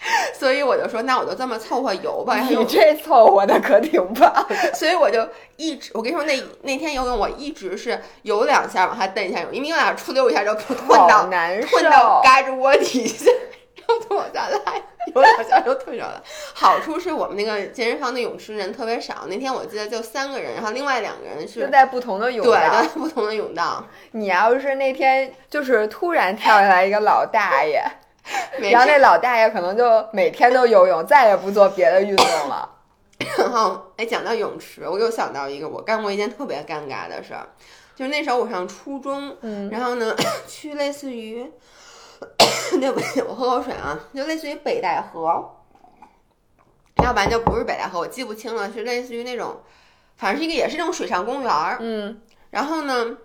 [0.32, 2.38] 所以我就说，那我就这么凑合游吧。
[2.48, 4.46] 你这凑合的可挺棒。
[4.72, 13.30] 所以我就一直，我跟你说，那那天游泳我一直是游两下往下蹬一下泳，因为往下出溜一下就困到难受，困到嘎吱窝底下，
[13.74, 14.82] 然后从往下来，
[15.14, 16.22] 游两下就退上来。
[16.54, 23.84] 好处是我们那个健身房的泳池人特别少，那天我记得就三个人，然后另外两个人是在不同的泳道，对，在不同的泳道。
[24.12, 27.82] 你要是那天就是突然跳下来一个老大爷。
[28.70, 32.68] 然后那老大爷可能就每天都游泳，再也不做别的运动了。
[33.36, 37.48] 然后，哎，讲到泳池，我又想到一个我干过一件特别尴尬的事儿，
[37.96, 39.36] 就是那时候我上初中，
[39.70, 40.14] 然后呢，
[40.46, 41.50] 去类似于，
[42.80, 45.50] 对不起，我喝口水啊，就类似于北戴河，
[47.02, 49.62] 要不然就不是北戴河，我记不清了，是类似于那种，
[50.16, 51.78] 反正是一个也是那种水上公园儿。
[51.80, 53.16] 嗯，然后呢，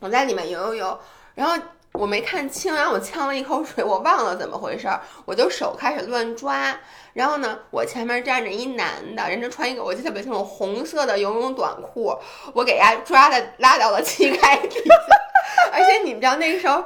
[0.00, 1.00] 我在里面游游游，
[1.34, 1.56] 然后。
[2.00, 6.74] 我没看清，然后我呛了一口水，我忘了怎么回事儿，我就手开始乱抓，
[7.12, 12.16] 然后呢，我前面站着一男的，人家穿一个我记得特别清楚红色的游泳短裤，
[12.54, 14.94] 我给他抓的拉到了膝盖底下，
[15.74, 16.82] 而且你们知道那个时候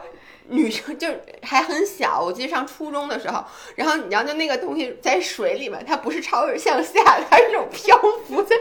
[0.48, 1.07] 女生就
[1.42, 3.44] 还很小，我记得上初中的时候，
[3.77, 7.96] 然后你知道就那个东西在水里面，它不是朝着向下，它是这种漂
[8.27, 8.57] 浮在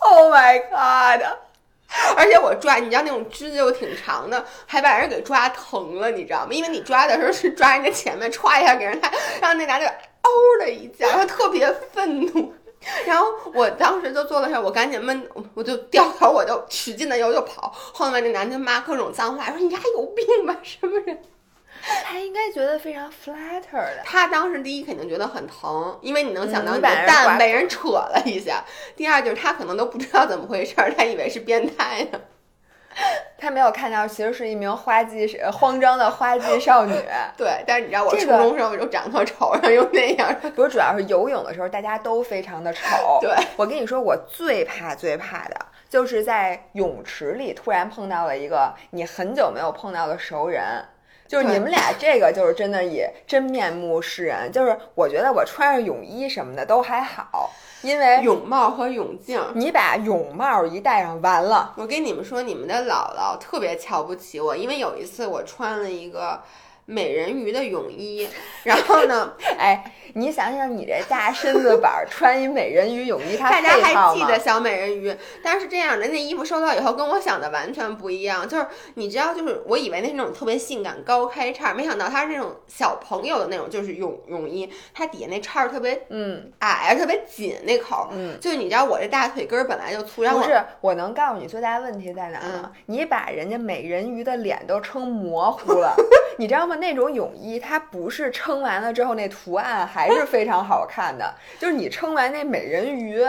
[0.00, 1.22] ，Oh my God！
[2.16, 6.48] 而且我抓，你知道那种指甲又挺长的，还把人给抓疼了，你知道吗？
[6.50, 12.52] 因为你抓的时候是抓人家前面，歘一下给人家，然后那男的嗷的一叫，他特别愤怒。
[13.04, 17.72] 然后我当时就做了事，我赶紧闷，我就掉头，我就使劲的又就跑。
[17.74, 21.18] 后面那男的骂各种脏话，说你丫有病吧，什么人？
[22.04, 24.02] 他应该觉得非常 flattered。
[24.04, 28.64] 他当时第一肯定觉得很疼，因为你能想到你的蛋被人扯了一下。
[28.96, 32.20] 第二就是他可能都不知道怎么回事儿，他以为是变态呢。
[33.36, 36.94] 他没有看到，其实是一名花季呃慌张的花季少女。
[37.36, 40.34] 对，但是你知道我初中时候我就长特丑，然后又那样。
[40.54, 42.80] 不是，主要是游泳的时候大家都非常的丑。
[43.20, 50.64] 对，我跟你说，我最怕最怕的就是在泳池里突然碰到了一个你很久没有碰到的熟人。
[51.28, 57.50] 就是你们俩这个就是真的以真面目示人，就是我觉得我穿上泳衣什么的都还好，
[57.82, 59.42] 因为泳帽和泳镜。
[59.54, 66.40] 你把泳帽一戴上，完了，我跟你们说，你们的姥姥特别瞧不起我，因为有一次我穿了一个
[66.86, 68.28] 美人鱼的泳衣，
[68.62, 74.38] 然后呢， 哎，你想想你这大身子板儿穿一美人鱼泳衣，它大家还记得？
[74.38, 78.48] 小美人鱼，但是这样的那衣服收到以后跟我想的完全不一样。
[78.48, 88.08] 就是你知道，就是我以为那是那种特别性感高开叉，没想到它是那种小朋友的那种，就是泳泳衣，它底下那叉儿特别嗯矮，特别紧那口儿。
[88.12, 88.38] 嗯。
[88.40, 92.70] 就是你知道我这大腿根儿本来就粗，然后不是，我能告诉你最大问题在哪儿吗？
[92.72, 95.92] 嗯你把人家美人鱼的脸都撑模糊了，
[96.38, 96.75] 你知道吗？
[96.76, 103.24] 那种泳衣它不是撑完了之后那图案还是非常好看的，就是你撑完那美人鱼，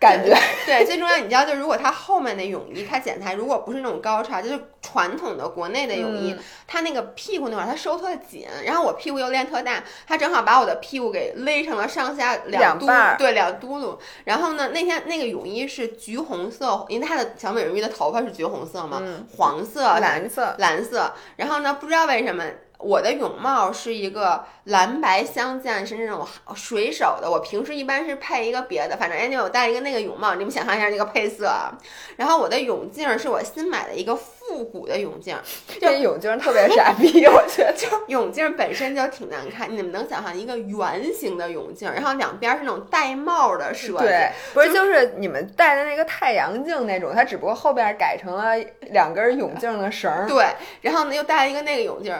[0.00, 12.86] 感觉对，最重要，你知道，就如果它后面的泳衣，它剪裁如果不是那种高叉，就是传统的国内的泳衣，嗯它那个屁股那块儿它收特紧，然后我屁股又练特大，它正好把我的屁股给勒成了上下嘟两嘟
[13.18, 13.98] 对，两嘟噜。
[14.24, 20.54] 然后呢，那天那个泳衣是橘红色，因为它的小美人鱼的头发是橘红色嘛，嗯黄色、蓝色。
[20.58, 21.14] 蓝色。
[21.36, 22.44] 然后呢，不知道为什么。
[22.84, 27.30] 我的泳帽是一个蓝白相间，是那种水手的。
[27.30, 31.72] 我平时一般是配一个别的，反正 anyway 我戴一个那个泳帽，你们想象一下那个配色啊。
[32.16, 35.36] 然后我的泳镜是我新买的一个复古的泳镜，
[35.80, 37.74] 这泳镜特别傻逼，我觉得。
[38.08, 48.54] 泳镜本身就挺难看，你们能想象一个圆形的泳镜，然后两边是那种戴帽的设计，对，不是就是你们戴的那个太阳镜那种，它只不过后边改成了
[48.90, 50.26] 两根泳镜的绳儿。
[50.26, 50.44] 对，
[50.82, 52.14] 然后呢又戴了一个那个泳镜，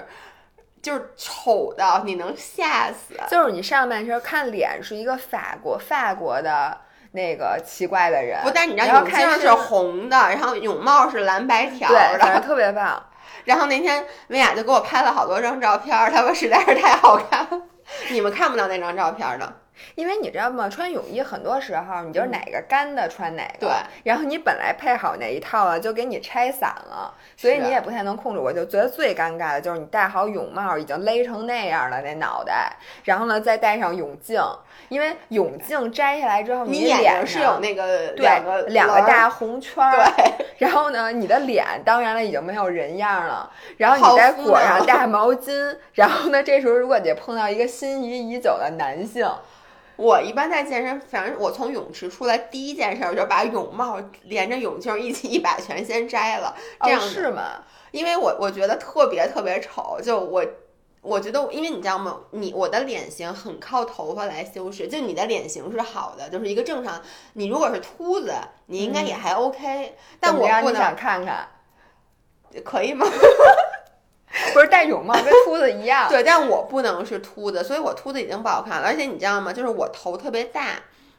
[0.84, 3.14] 就是丑到你能吓死。
[3.30, 6.76] 就是你上半身看脸是一个法国法国的
[7.12, 12.40] 那个奇怪的人，不，但是你知道泳镜是红的，然后泳帽是蓝白条的。
[12.42, 13.02] 特别棒。
[13.44, 17.62] 然后那天薇娅就给我拍了好多张照片儿，她说实在是太好看了。
[18.10, 19.52] 你们看不到那张照片的，
[19.94, 20.68] 因为你知道吗？
[20.68, 23.70] 穿泳衣很多时候你就是哪个干的穿哪个，对。
[24.04, 28.38] 然后你本来配好那一套了，就给你拆散了，所以你也不太能控制。
[28.38, 32.72] 我就觉得最尴尬的就是你戴好泳帽，已经勒成那样了那脑袋，
[33.04, 34.40] 然后呢再戴上泳镜，
[34.88, 49.28] 因为泳镜摘下来之后，你脸是有那个两个两个大红圈儿，对，然后呢，你的脸当然了已经没有人样了，然后你再裹上大毛巾，然后呢，这时候如果你碰到一个心仪已久的男性，
[49.96, 57.62] 我一般在健身，反正我从泳池出来第一件事儿就把泳帽连着泳镜一起一把全先摘了，这样哦、是吗？
[57.90, 60.44] 因为我我觉得特别特别丑，就我。
[61.06, 62.18] 我觉得，因为你知道吗？
[62.30, 66.98] 你我的脸型很靠头发来修饰，就你的脸型是好的，就是一个正常。
[67.34, 68.32] 你如果是秃子，
[68.68, 71.46] 你应该也还 OK，、但我不能想看看，
[72.64, 73.06] 可以吗？
[74.52, 78.86] 不是戴泳帽跟秃子一样，对，但我不能是秃子，所以我秃子已经不好看了。
[78.86, 79.52] 而且你知道吗？
[79.52, 80.70] 就是我头特别大，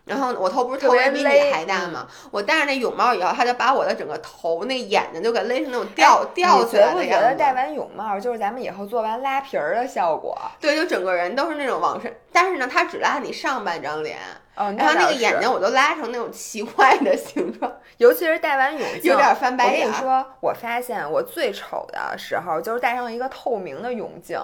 [0.05, 2.07] 然后我头不是头特别围比你还大嗯吗？
[2.29, 7.27] 我戴上那泳帽以后，他就把我的整个头那眼睛就给勒成那种吊、吊你起来觉不觉的样子。
[7.29, 10.37] 得戴完泳帽就是咱们以后做完拉皮儿的效果？
[10.59, 14.19] 对，就整个人都是那种往上，但是呢，他只拉你上半张脸，
[14.55, 19.91] 哦，然后那个眼睛我都拉成那种奇怪的形状，尤其是戴完泳镜，有点翻我白眼我。
[19.91, 24.39] 跟你说，我发现我最丑的时候就是戴上一个透明的泳镜。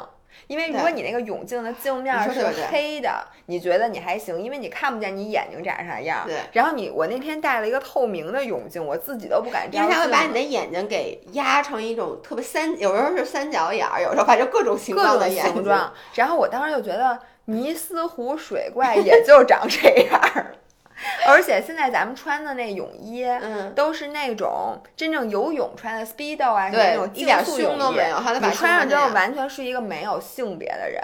[0.51, 6.25] 因为如果你那个泳镜的镜面是黑的，你觉得你还行，因为你看不见你眼睛长啥样。
[6.27, 6.35] 对。
[6.51, 10.33] 然后你，我那天戴了一个透明的泳镜，我自己都不敢照因为它会把你镜。
[10.33, 15.63] 的眼睛给压成一种特别三，有时候是三角眼儿，有时候反正各种形状的眼睛形。
[15.63, 20.55] 状，然后我当时就觉得尼斯湖水怪也就长这样儿，
[21.27, 31.01] 而且现在咱们穿的那泳衣，嗯，都是那种真正游泳穿的 speedo 啊，对那种一点竞速泳衣胸都没有还得把你穿上之后完全是一个没有性别的人。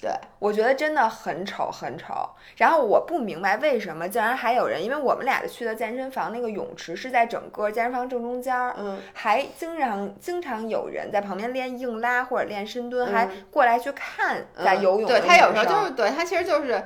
[0.00, 2.28] 对，我觉得真的很丑很丑。
[2.56, 13.14] 然后我不明白为什么竟然还有人，因为我们俩去的健身房那个泳池是在整个健身房正中间儿，嗯，还经常经常有人在旁边练硬拉或者练深蹲，嗯。
[13.14, 16.82] 还过来去看在嗯游泳的对他有时候就是对他其实就是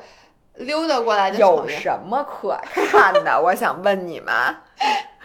[0.57, 2.59] 溜达过来就有什么可
[2.91, 3.39] 看的？
[3.43, 4.35] 我想问你们。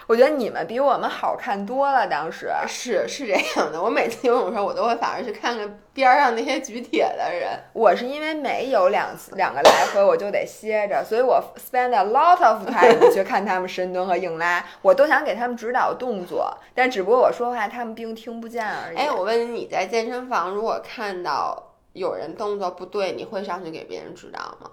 [0.07, 2.05] 我觉得你们比我们好看多了。
[2.05, 7.57] 当时是是这样的，我每次游泳的时候，我都会反而去看看边儿上那些举铁的人。
[7.71, 18.97] 我是因为没游两次两个来回，我就得歇着，所以我 spend a lot of time 去看他们深蹲和硬拉，我都想给他们指导动作，但只不过我说话他们并听不见而已。
[18.97, 24.71] 哎，我问你，你在健身房如果看到有人动作不对，你会上去给别人指导吗？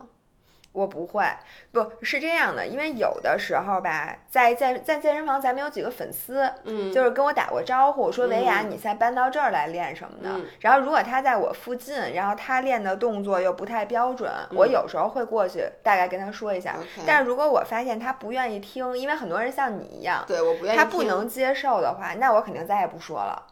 [0.73, 1.25] 我不会，
[1.73, 10.41] 不是这样的，因为有的时候吧，在健在健身房，咱们有几个粉丝，嗯，就是跟我打过招呼，说维雅，你再搬到这儿来练什么的。
[10.61, 16.77] 然后如果他在我附近，然后他练的动作又不太标准，我有时候会过去大概跟他说一下。
[17.07, 23.43] 但是如果我发现他不愿意听，因为很多人像你一样，对我不愿意，他不能接受的话，那我肯定再也不说了。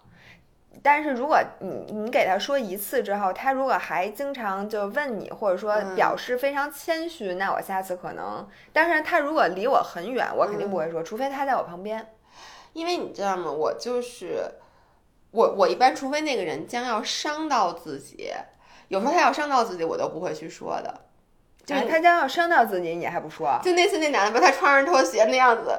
[0.87, 8.49] 但是如果你你给他说一次之后，他如果还经常就问你，或者说表示非常谦虚，那我下次可能。
[8.73, 12.15] 但是他如果离我很远，我肯定不会说，除非他在我旁边。
[12.73, 13.51] 因为你知道吗？
[13.51, 14.45] 我就是
[15.33, 18.33] 我，我一般除非那个人将要伤到自己，
[18.87, 21.01] 有时候他要伤到自己，我都不会去说的。
[21.65, 23.59] 就是他将要伤到自己，你还不说？
[23.61, 25.77] 就那次那男的吧，他穿上拖鞋那样子。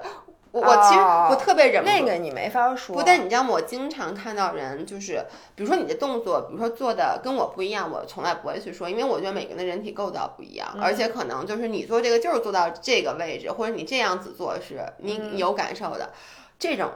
[0.59, 2.95] 我其实我特别忍不住那个你没法说。
[2.95, 3.49] 不，但你知道吗？
[3.51, 5.23] 我经常看到人，就是
[5.55, 16.11] 比如说你的动作，比如说做的跟我不一样，我从来不会去说，因为我觉得每个人的人体构造不一样，而且可能就是你做这个就是做到这个位置，或者你这样子做是你有感受的，
[16.57, 16.91] 这种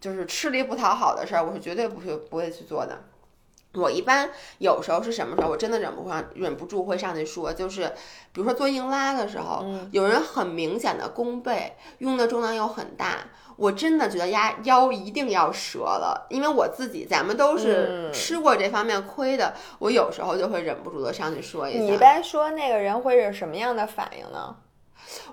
[0.00, 2.98] 就是吃力不讨好的事儿，我是绝对不会不会去做的。
[3.76, 7.92] 我一般有时候是什么时候，我真的忍不上，忍不住会上去说，就是
[8.32, 13.18] 比如说做硬拉的时候，有人很明显的弓背，用的重量又很大，
[13.56, 21.78] 我真的觉得压腰一定要折了，因为我自己咱们都是吃过这方面亏的，我有时候就会忍不住的上去说一下。
[21.78, 24.56] 你一般说那个人会是什么样的反应呢？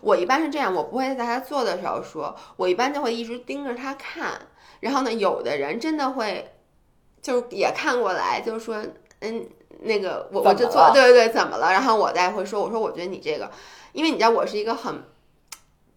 [0.02, 4.40] 我一般是这样，我不会在他做的时候说，我一般就会一直盯着他看，
[4.82, 6.50] 然后呢，有的人真的会。
[7.24, 8.86] 就也看过来，就是说，
[9.22, 9.48] 嗯，
[9.80, 11.72] 那个我我就做，对对对，怎么了？
[11.72, 13.50] 然后我再会说，我说我觉得你这个，
[13.94, 15.02] 因为你知道我是一个很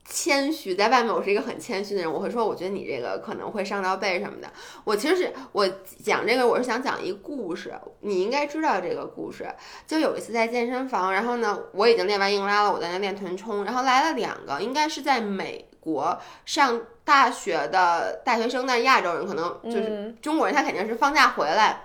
[0.09, 4.49] 谦虚，在外面我是一个很谦虚的人，我会说我觉得你这个可能会伤到背什么的。
[4.85, 5.67] 我其实是我
[6.05, 9.53] 讲这个，我是想讲一个故事，你应该知道这个故事。
[9.85, 16.81] 就有一次在健身房，然后呢，我已经练完硬拉了，我在那练臀冲，然后来了两个，应该是在美国上。
[17.07, 21.83] 大学的大学生，但亚洲人可能就是中国人，他肯定是放假回来，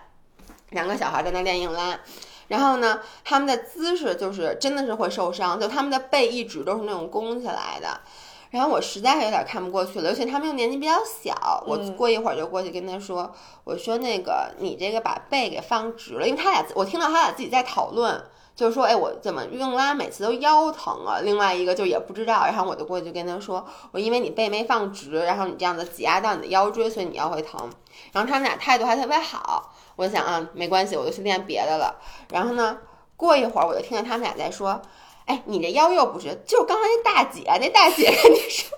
[0.72, 2.00] 两个小孩在那练硬拉，
[2.48, 8.02] 然后呢，他们的姿势就是真的是会受伤，就他们的背一直都是那种弓起来的，
[8.50, 13.32] 然后我实在是有点看不过去了，而且他们又年纪比较小，我过一会儿就过去跟他说，
[13.64, 18.24] 我说那个你这个把背给放直了，因为他俩我听到他俩自己在讨论。
[18.62, 21.20] 就说，哎，我怎么硬拉每次都腰疼啊？
[21.24, 27.70] 另外一个就也不知道，然后我就过去跟他说，我因为你背没放直，然后你这样子挤压到你的腰椎，所以你腰会疼。
[28.12, 32.00] 然后他们俩态度还特别好，我想啊，没关系，我就去练别的了。
[32.30, 32.78] 然后呢，
[33.18, 34.80] 过一会儿我就听见他们俩在说，
[35.26, 38.78] 哎，你这腰又不直，就刚才那大姐，那大姐跟你说，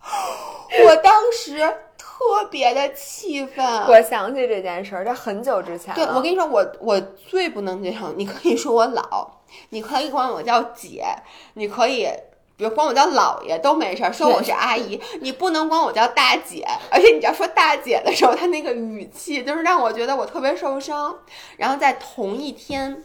[0.88, 1.84] 我当时。
[2.18, 5.94] 特别的气愤，我想起这件事儿，这很久之前。
[5.94, 11.04] 对，我跟你说，我我最不能接受，你可以说我老，你可以管我叫姐，
[11.54, 12.08] 你可以，
[12.56, 21.16] 比如管我叫姥爷都没事儿，说我是阿姨，你不能管我叫大姐，而且你要说大姐的时候，她那个语气就是让我觉得我特别受伤。
[21.56, 23.04] 然后在同一天。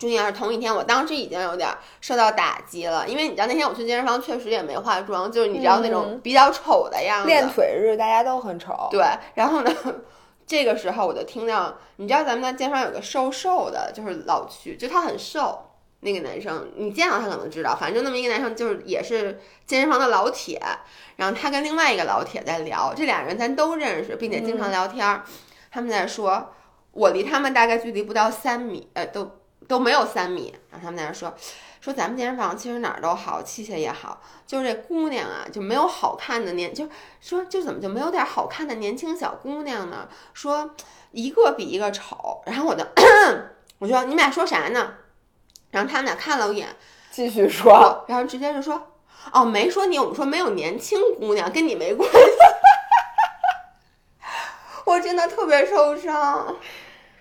[0.00, 1.68] 重要是同一天，我当时已经有点
[2.00, 7.26] 受到打击了，因为你知道那天我去健身房确实也没化妆，就是你知道那种比较丑的样子。
[7.26, 8.88] 练腿日大家都很丑。
[8.90, 9.70] 对，然后呢，
[10.46, 20.58] 这个时候我就听到，你知道咱们在健身房有个瘦瘦的，就是老去，就他很瘦，那个男生，你见到他可能知道，反正就那么一个男生，就是也是健身房的老铁，
[21.16, 25.22] 然后他跟另外一个老铁在聊，这俩人咱都认识，并且经常聊天，
[25.70, 26.54] 他们在说，
[26.92, 29.32] 我离他们大概距离不到三米，呃，都。
[29.70, 31.32] 都没有三米，然后他们在那说，
[31.80, 36.88] 说咱们健身房其实哪儿都好，器械也好，就是这姑娘啊，就没有好看的年，就
[37.20, 40.08] 说就怎么就没有点好看的年轻小姑娘呢？
[40.34, 40.70] 说
[41.12, 42.84] 一个比一个丑，然后我就
[43.78, 44.94] 我说你们俩说啥呢？
[45.70, 46.74] 然后他们俩看了我一眼，
[47.12, 48.88] 继续说，然后直接就说，
[49.32, 52.18] 哦，没说你，我们说没有年轻姑娘，跟你没关系。
[54.86, 56.56] 我真的特别受伤。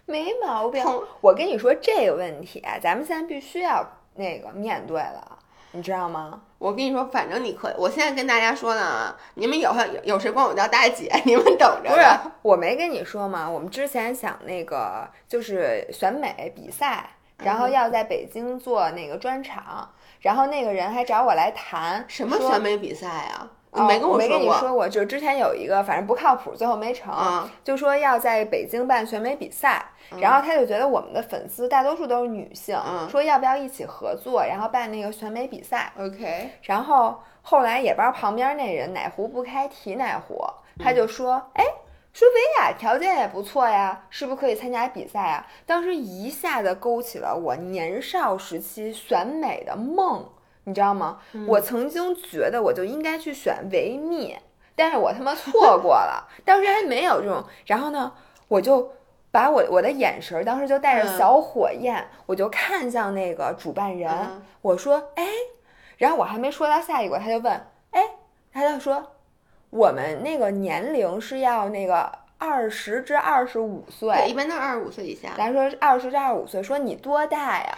[0.10, 0.84] 没毛病，
[1.22, 5.38] 我跟你说这个问题，咱们现在必须要那个面对了，
[5.72, 6.42] 你知道吗？
[6.58, 11.90] 我跟你说，反正你可，我现在跟大家说呢，你们以后有有谁管我叫大姐，你们等着。
[11.90, 12.06] 不是，
[12.42, 13.50] 我没跟你说吗？
[13.50, 19.90] 我们之前想那个就是选美比赛，然后要在北京做那个专场，
[20.22, 23.48] 然后那个人还找我来谈什么选美比赛啊？
[23.74, 24.50] 你没跟哦我没跟你。
[24.50, 29.86] 说过，就是之前有一个反正不靠谱，最后没成，嗯就说要在北京办选美比赛，
[30.20, 35.92] 然后他就觉得我们的粉丝大多数都是女性，嗯说要不要一起合作，然后办那个选美比赛。
[35.98, 40.44] OK，然后后来也不知道旁边那人哪壶不开提哪壶，
[40.80, 41.64] 他嗯就说，哎。
[42.12, 45.46] 说维亚条件也不错呀，是不是可以参加比赛啊？
[45.68, 50.28] 当时一下子勾起了我年少时期选美的梦，
[50.70, 51.20] 你知道吗？
[51.34, 54.38] 嗯我曾经觉得我就应该去选维密，
[54.76, 57.44] 但是我他妈错过了， 当时还没有这种。
[57.66, 58.14] 然后呢，
[58.48, 58.92] 我就
[59.32, 65.26] 把我我的眼神儿当时就带着嗯小火焰，我就看向那个主办人，嗯我说：“哎。”
[65.98, 67.52] 然后我还没说到下一个，他就问
[67.92, 68.02] ：“哎？”
[68.54, 69.06] 他就说
[69.70, 75.30] ：“我们那个年龄是要那个二十至二十五岁。”对，一般都是二十五岁以下。
[75.38, 77.78] 咱说二十至二十五岁，说你多大呀？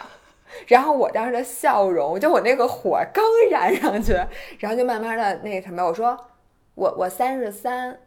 [0.67, 4.13] 然后我当时的笑容，就我那个火刚燃上去，
[4.59, 6.17] 然后就慢慢的那个什么，我说
[6.75, 7.99] 我我三十三，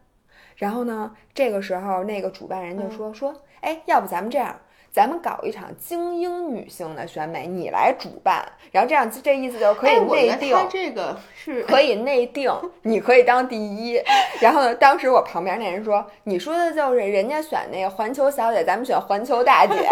[0.55, 4.55] 然后呢，这个时候那个主办人就说、说，哎，要不咱们这样，
[4.91, 12.51] 咱们搞一场精英女性的选美，你来主办，然后这样这意思就是可以内定，这个是可以内定，
[12.83, 14.01] 你可以当第一。
[14.41, 19.89] 然后呢，当时我旁边那人说：“你说的就是人家选那个环球小姐，咱们选环球大姐，就 是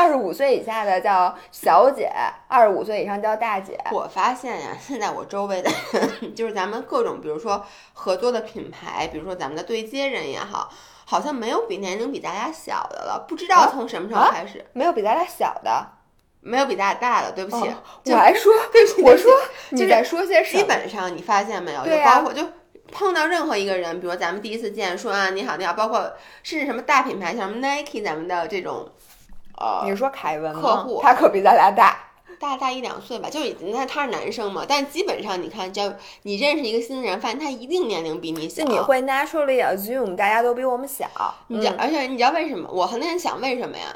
[0.00, 2.10] 二十五岁以下的叫小姐，
[2.48, 3.78] 二十五岁以上叫大姐。
[3.92, 5.70] 我发现呀，现在我周围的，
[6.34, 10.70] 就是咱们各种，比如说合作的品牌，比如说咱们的对接人也好，
[11.04, 13.26] 好像没有比年龄比咱俩小的了。
[13.28, 15.86] 不知道啊从什么时候啊开始，没有比咱俩小的。
[16.40, 17.32] 没有比咱俩大的。
[17.32, 17.74] 对不起，哦
[18.06, 19.30] 我还说，对不起，我说
[19.72, 20.66] 就是你在说些什么基？
[20.66, 22.42] 本上你发现没有，就包括就。
[22.92, 28.90] 碰到任何一个人，比如咱们第一次见，说啊你好你好，包括甚至什么大品牌，像什么 Nike 咱们的这种，
[29.60, 30.52] 呃，你是说凯文？
[30.52, 31.96] 客户他可比咱俩大。
[32.40, 35.82] 大大一两岁吧，就是你看他是男生嘛，但基本上你看，就
[36.22, 38.64] 你认识一个新人，发现他一定年龄比你小。
[38.64, 41.06] 就你会 naturally assume 大家都比我们小。
[41.48, 42.66] 你知道，嗯而且你知道为什么？
[42.72, 43.94] 我很在想为什么呀？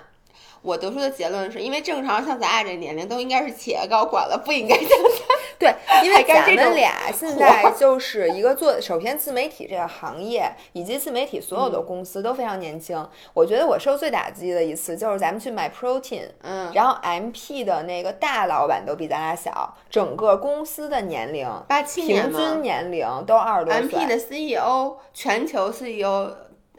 [0.65, 4.89] 我得出的结论是因为正常像咱俩这年龄都应该是企业高管了，不应该像
[5.59, 13.07] 对，因为咱们俩现在就 是一个做，首先自媒体这个行业以及自媒体所有的嗯公司都非常年轻。
[13.35, 23.83] 我觉得我受最打击的一次就是咱们去买 protein，嗯，然后 MP 的那个大老板都比咱俩小，整个公司的年龄八七年平均年龄都二十多岁。
[23.83, 26.33] ，MP 的 CEO 全球 CEO，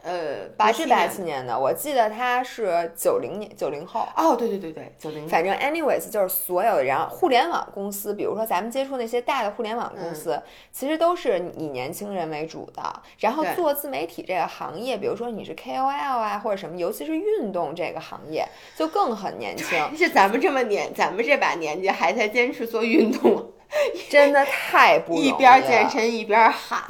[0.05, 4.07] 呃，八七不是八七年的，我记得他是九零年九零后。
[4.15, 10.39] 哦，对对对对，九零，反正 anyways 就是所有的人，互联网公司，比如说咱们接触那些大的互联网公司，
[10.71, 13.01] 其实都是以年轻人为主的。
[13.17, 18.47] 然后做自媒体这个行业，比如说你是 KOL 啊或者什么，尤其是运动这个行业，
[18.77, 23.43] 就更很年轻，是咱们这么年，咱们这把年纪还在坚持做运动，
[24.09, 25.31] 真的太不容易一。
[25.33, 26.81] 边健身一边喊。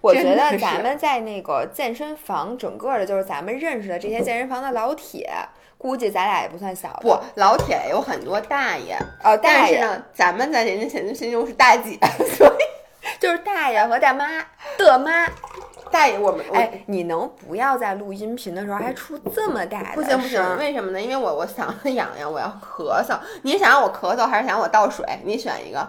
[0.00, 5.30] 我觉得咱们在那个健身房，整个的就是咱们认识的这些健身房的老铁，
[5.78, 6.98] 估计咱俩也不算小的。
[7.00, 11.98] 不，老铁有很多大爷，哦，大爷但是呢，咱们在人家心心中是大姐，
[12.36, 12.64] 所以
[13.18, 14.26] 就是大爷和大妈
[14.76, 15.26] 的妈。
[15.90, 21.00] 大爷我们我哎，你能不要在录音频的时候还出这么大的不行不行，为什么呢？
[21.00, 23.16] 因为我我嗓子痒痒，我要咳嗽。
[23.42, 25.06] 你想让我咳嗽，还是想让我倒水？
[25.22, 25.88] 你选一个。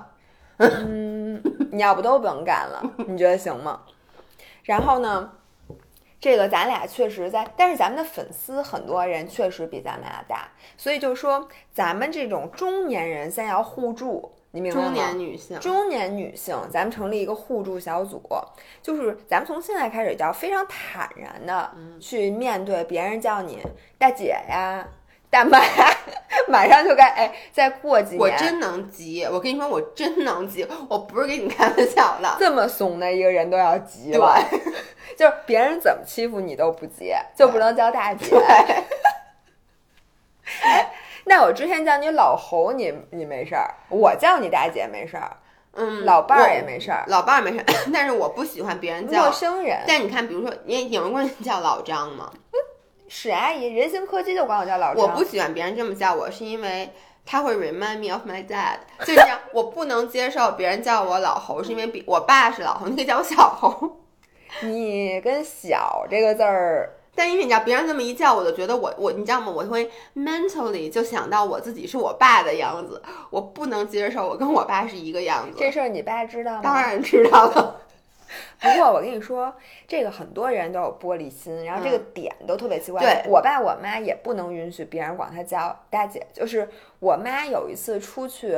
[0.57, 1.41] 嗯，
[1.71, 3.81] 你要不都甭干了，你觉得行吗？
[4.63, 5.31] 然后呢，
[6.19, 14.85] 这个咱俩确实在，但是咱们的粉丝很多人确实比咱们俩大，所以就说咱们这种中年人先要互助，你明白吗？
[14.85, 18.21] 中年女性，中年女性，咱们成立一个互助小组，
[18.81, 23.61] 就是咱们从现在开始就要非常坦然的去面对别人叫你
[23.99, 24.87] 大姐呀、
[25.29, 25.59] 大妈，
[26.47, 29.23] 马上就该哎，再过几年，我真能急。
[29.25, 32.35] 我跟你说，我真能急，我不是跟你开玩笑的。
[32.39, 34.37] 这么怂的一个人都要急了，
[35.17, 38.33] 就是别人怎么欺负你都不急，就不能叫大姐。
[41.25, 45.35] 那我之前叫你老侯，你你没事儿；我叫你大姐没事儿，
[45.73, 49.31] 嗯，老伴儿也没事儿，老伴儿没事儿， 但是我不喜欢别人陌叫。
[49.31, 49.83] 生人。
[49.87, 52.31] 但你看，比如说，你有人管你叫老张吗？
[53.17, 55.01] 史阿姨，人形柯基就管我叫老张。
[55.01, 56.89] 我不喜欢别人这么叫我，是因为
[57.25, 58.75] 他会 remind me of my dad，
[59.07, 64.01] 就这样，我不能接受别人叫我老侯，是因为比我爸是老侯，你可以叫我小侯。
[64.63, 69.49] 你跟“小”这个字儿， 但因为你知道，别人这么一叫，我就觉得我我你知道吗？
[69.49, 73.01] 我会 mentally 就想到我自己是我爸的样子，
[73.31, 75.57] 我不能接受我跟我爸是一个样子。
[75.57, 76.59] 这事儿你爸知道吗？
[76.61, 76.75] 当。
[76.75, 77.81] 然知道了，
[78.59, 79.53] 不过我跟你说，
[79.87, 83.01] 这个很多人都有玻璃心，然后这个点都特别奇怪。
[83.01, 86.25] 对我爸我妈也不能允许别人管他叫大姐。
[86.33, 86.67] 就是
[86.99, 88.57] 我妈有一次出去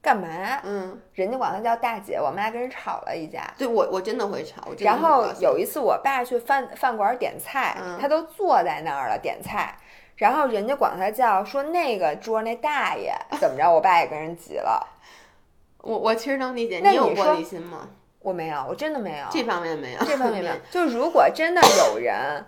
[0.00, 0.60] 干嘛？
[0.62, 3.52] 嗯，人家管她叫大姐，我妈跟人吵了一架。
[3.58, 9.76] 对我我真的会吵，然后有一次我爸去饭饭馆点菜，嗯他都坐在那儿了点菜，
[10.14, 14.86] 然后人家管他叫说那个桌那大爷怎么着，我爸也跟人急了。
[15.82, 17.88] 我我其实能理解，你有玻璃心吗？
[18.26, 20.56] 我没有，我真的没有这方面没有，这方面没有。
[20.68, 22.44] 就如果真的有人，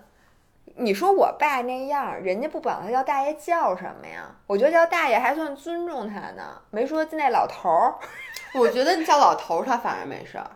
[0.75, 4.29] 你说我爸那样，人家不管他叫大爷叫什么呀？
[4.45, 7.95] 我觉得叫大爷还算尊重他呢，没说那老头儿
[8.53, 10.51] 我觉得你叫老头儿他反而没事儿。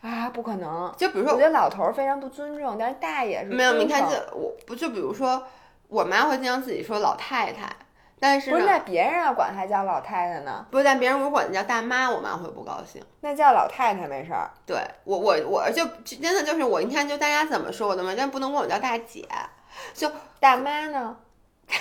[0.00, 0.92] 啊，不可能。
[0.96, 5.46] 就比如说我觉得老头儿非常不尊重，但是大爷是没有，你看尊称这我不就比如说
[5.86, 7.70] 我妈会经常自己说老太太，
[8.24, 10.64] 但是不是呢那别人要管他叫老太太呢？
[10.70, 13.02] 不是但别人如果管你叫大妈，我妈会不高兴。
[13.20, 14.48] 那叫老太太没事儿。
[14.64, 19.26] 对我我我就真的就是我，你看就大家怎么说我都没，但不能管我叫大姐。
[19.92, 20.08] 就
[20.38, 21.16] 大妈呢？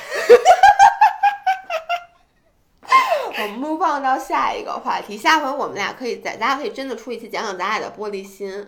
[3.34, 8.68] 我们 move on 到下一个话题，下回我们俩可以在大家可以真的出一期讲讲咱俩的玻璃心。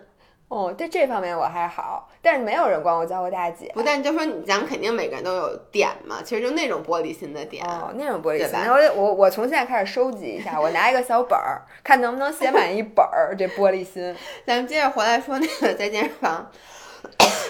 [0.54, 3.72] 哦，在这方面我还好，但是没有人管我叫过大姐。
[3.74, 7.66] 不但就说你咱们肯定每个人都有点嘛，其实就那种玻璃心的点。
[7.66, 14.16] 哦，那种玻璃心，对吧然后我我从现在开始收集一下，我拿一个小本儿，看能不能写满一本儿这玻璃心。
[14.46, 16.48] 咱们接着回来说那个在健身房，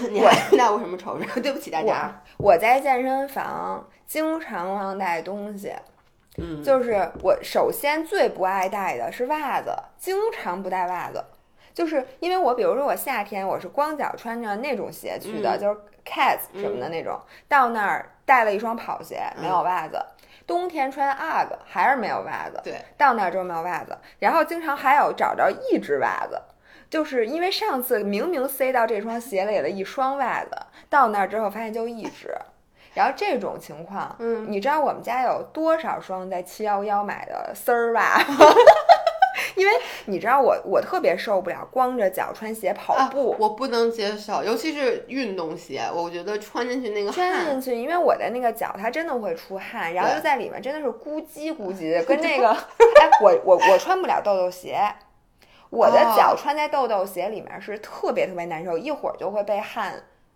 [0.09, 1.27] 你还带过什么仇人？
[1.43, 2.23] 对不起大家。
[2.37, 5.73] 我在健身房经常忘带东西，
[6.37, 11.21] 嗯，就是我首先最不爱带的是袜子，经常不带袜子。
[11.73, 15.59] 就是因为我，比如说我夏天我是光脚穿着那种鞋去的，嗯。
[15.59, 17.17] 就是 Cats 什么的那种，
[17.47, 19.97] 到那儿带了一双跑鞋，没有袜子。
[20.45, 26.41] 冬天穿 UGG 还是没有袜子，对，到那儿之后没有袜子，然后经常还有找着一只袜子，
[26.89, 30.49] 就是因为上次明明塞到这双鞋里了一双袜子，
[30.89, 32.35] 到那儿之后发现就一只，
[32.93, 38.45] 然后这种情况，嗯，你知道我们家有多少双在七幺幺买的丝儿袜吗？
[39.55, 39.73] 因为
[40.05, 54.77] 你知道我我特别受不了光着脚穿鞋跑步，啊，我不能接受，尤其是运动鞋，我觉得穿进去那个汗，穿进去，因为我的那个脚它真的会出汗，然后对就在里面真的是咕叽咕叽的， 跟那个，哎，我我我穿不了豆豆鞋，
[55.69, 59.93] 我的哦脚穿在豆豆鞋里面是特别特别难受，一会儿就会被汗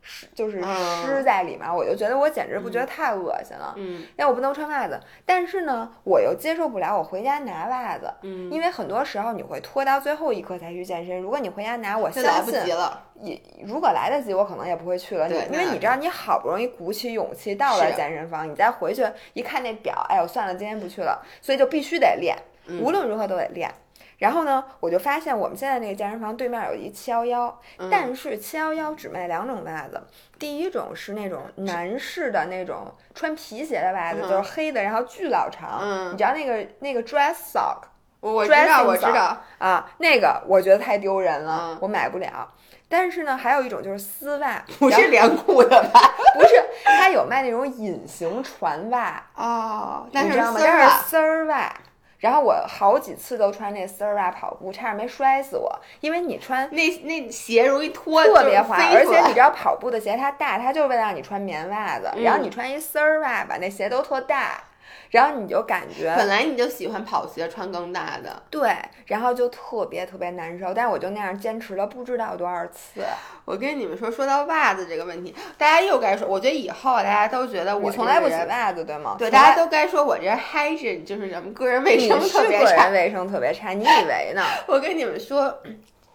[0.07, 3.73] 湿，就是嗯湿在里面，我就觉得我简直不觉得太恶心了。
[3.75, 11.19] 嗯那我不能穿袜子，但是呢，我又接受不了我回家拿袜子，嗯，因为很多时候你会拖到最后一刻才去健身。
[11.19, 13.03] 如果你回家拿，我就来相信不及了。
[13.19, 15.27] 也如果来得及，我可能也不会去了。
[15.27, 22.37] 你对因为你知道，你好不容易鼓起勇气到了健身房，你再回去一看那表，哎我算了，今天不去了，所以就必须得练，
[22.67, 23.69] 嗯无论如何都得练。
[24.17, 30.01] 然后呢，我就发现我们现在那个健身房对面有一七幺幺，嗯但是七幺幺只卖两种袜子，
[30.39, 37.77] 第一种是那种男士的那种穿皮鞋的袜子，嗯就是黑的，然后巨老长，嗯你知道那个那个 dress sock
[38.19, 42.51] 我我知道，Dressing 我知道，啊，那个我觉得太丢人了，嗯我买不了。
[42.89, 45.99] 但是呢，还有一种就是丝袜， 不是连裤的吧？
[46.33, 50.57] 不是，它有卖那种隐形船袜，哦，但是你知道吗？
[50.59, 51.73] 丝儿啊但是丝儿袜。
[52.19, 64.63] 然后我好几次都穿那丝儿袜跑步，差点没摔死我，因为你穿那那鞋容易脱，特别滑，而且你知道跑步的鞋它大，它就是为了让你穿棉袜子，嗯然后你穿一丝儿袜吧，那鞋都特大，
[65.11, 68.75] 然后你就感觉本来你就喜欢跑鞋穿更大的，对，
[69.05, 73.01] 然后就特别特别难受，但是我就那样坚持了不知道多少次。
[73.45, 79.15] 我跟你们说，说到袜子这个问题，大家又该说，我觉得以后大家都觉得我从来不洗袜子对吗？
[79.17, 82.89] 对，大家都该说我这 hygiene 就是什么个人卫生特别差。
[82.89, 84.43] 卫生特别差，你以为呢？
[84.67, 85.59] 我跟你们说，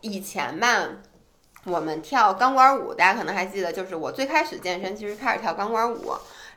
[0.02, 0.86] 以前吧，
[1.64, 6.12] 我们跳钢管舞，大家可能还记得，就是我最开始健身其实开始跳钢管舞。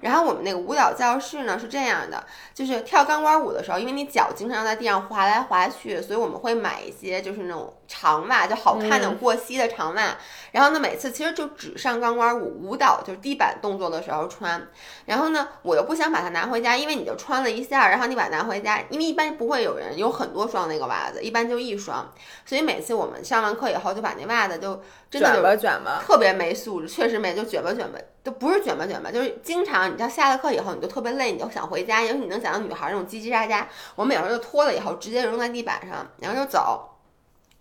[0.05, 10.15] 然后我们那个舞蹈教室呢是这样的，就是跳钢管舞的时候，因为你脚经常在地上滑来滑去，所以我们会买一些就是那种长袜，就好看那种过膝的长袜。
[10.51, 14.67] 然后呢，每次其实就只上钢管舞舞蹈，就是地板动作的时候穿。
[15.05, 22.13] 然后呢，我又不想把它拿回家，因为你就穿了一下，然后你把它拿回家，因为一般不会有人有很多双那个袜子，一般就一双。
[22.45, 24.79] 所以每次我们上完课以后，就把那袜子就
[25.09, 33.63] 真的卷吧卷吧，特别没素质，确实没，就卷吧卷吧，都不是卷吧卷吧，就是经常你知道下了课以后你就特别累，你就想回家，因为你能想到女孩那种叽叽喳喳，
[33.95, 36.89] 我们有时候就脱了以后直接扔在地板上，然后就走，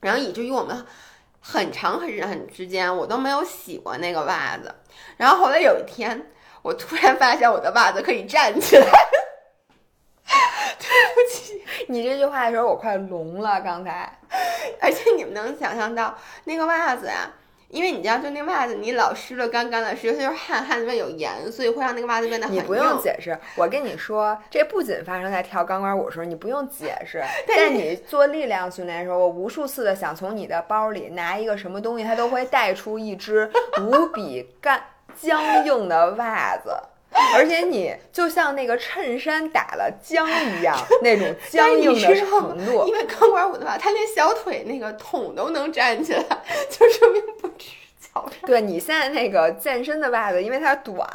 [0.00, 0.86] 然后以至于我们
[1.38, 4.74] 很长很长很之间我都没有洗过那个袜子，
[5.18, 6.30] 然后后来有一天
[6.62, 8.86] 我突然发现我的袜子可以站起来，
[10.80, 14.18] 对不起你这句话的时候我快聋了，刚才。
[14.80, 17.30] 而且你们能想象到那个袜子呀、
[17.74, 22.62] 因为你知道，就那袜子，你老湿了干干的，实际就是汗，汗里面有盐，所以会让那个袜子变得很硬。
[22.62, 33.50] 你不用解释，我跟你说，这不仅发生在跳钢管舞的时候，你不用解释， 在你做力量训练的时候，我无数次的想从你的包里拿一个什么东西，它都会带出一只
[33.80, 34.80] 无比干
[35.20, 36.70] 僵硬的袜子。
[37.34, 40.26] 而且你就像那个衬衫打了浆
[40.58, 42.84] 一样， 那种僵硬的程度。
[42.86, 46.24] 因为钢管舞的话，他连小腿那个桶都能站起来，
[46.68, 48.32] 就说明不吃脚上。
[48.46, 51.08] 对你现在那个健身的袜子，因为它短，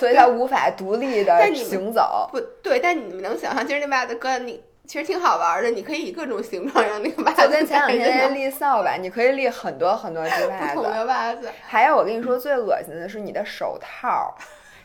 [0.00, 2.28] 所以它无法独立的行走。
[2.32, 7.42] 不对，但你们能想象，其实那袜子搁你其实挺好玩的，你可以以各种形状让那个袜子。
[7.42, 10.74] 就跟前两天立扫把，你可以立很多很多 只袜子。
[10.74, 11.50] 不同的袜子。
[11.66, 14.34] 还有，我跟你说最恶心的是你的手套。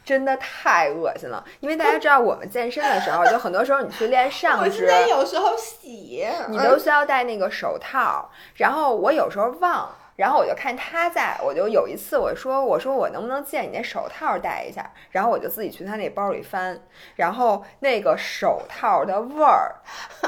[0.10, 8.28] 真的太恶心了，因为大家知道我们健身的时候， 就很多时候你去练上肢，有时候洗，你都需要戴那个手套。
[8.56, 9.88] 然后我有时候忘。
[10.20, 14.92] 然后我就看他在，我就有一次我说我说我能不能借你那手套戴一下？
[15.12, 16.78] 然后我就自己去他那包里翻，
[17.16, 19.76] 然后那个手套的味儿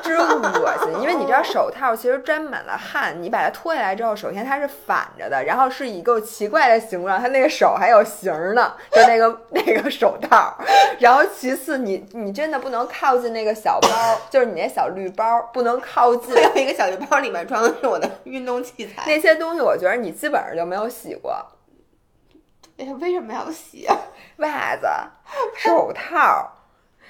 [0.02, 10.56] 真恶心，因为你知道手套其实沾满了汗，你把它脱下来之后，首先它是反着的，然后是一个奇怪的形状，它那个手还有形呢，就那个 那个手套。
[11.00, 13.90] 然后其次你你真的不能靠近那个小包，
[14.30, 16.34] 就是你那小绿包不能靠近。
[16.34, 19.78] 有一个小绿包里面装的是我的运动器材，那些东西我。
[19.82, 21.32] 觉得你基本上就没有洗过，
[22.78, 23.88] 哎呀，为什么要洗？
[24.38, 24.88] 袜子、
[25.58, 26.52] 手套，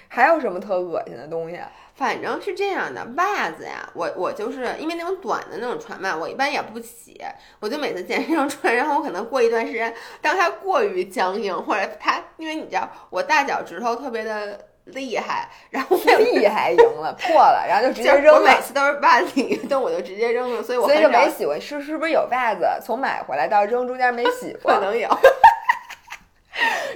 [0.07, 1.59] 还有什么特恶心的东西？
[1.95, 7.21] 反正是这样的，袜子呀，我我就是因为那种短的那种船袜，我一般也不洗，
[7.59, 14.70] 我就每次健身上穿，然后我可能过一段时间，当它过于僵硬，或者它，因为你知道我大脚趾头特别的。
[14.93, 18.39] 厉害，然后厉害赢了 破了，然后就直接扔了。
[18.39, 21.59] 我每次都是袜子一动我就直接扔了，所以我所以就没洗过。
[21.59, 24.73] 是是不是有袜子从买回来到扔中间没洗过？
[24.73, 25.09] 可能有。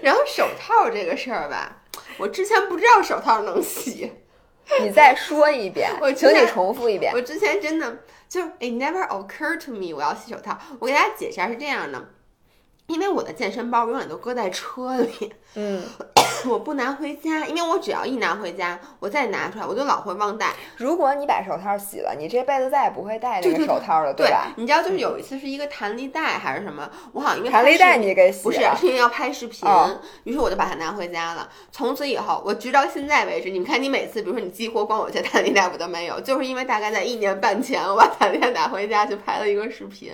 [0.01, 1.81] 然后手套这个事儿吧，
[2.17, 4.11] 我之前不知道手套能洗。
[4.81, 7.13] 你再说一遍， 我请你重复一遍。
[7.13, 10.57] 我之前真的就 it never occurred to me 我要洗手套。
[10.79, 12.09] 我给大家解释一下是这样的。
[12.87, 15.83] 因为我的健身包永远都搁在车里，嗯，
[16.49, 20.53] 我不拿回家，因为我只要一拿回家，我再拿出来，我就老会忘带。
[20.77, 24.51] 如果你把手套洗了，你这辈子再也不会戴这个手套了，对吧？
[24.57, 29.67] 你知道，就是有一次是一个弹力带还是什么，我好像因为弹力带你给洗不是，是因为要拍视频，
[30.25, 31.49] 于是我就把它拿回家了。
[31.71, 40.11] 从此以后，我直到现在为止，你们看，你每次比如说你激活光我这弹力带我都没有，就是因为大概在一年半前，我把弹力带拿回家去拍了一个视频。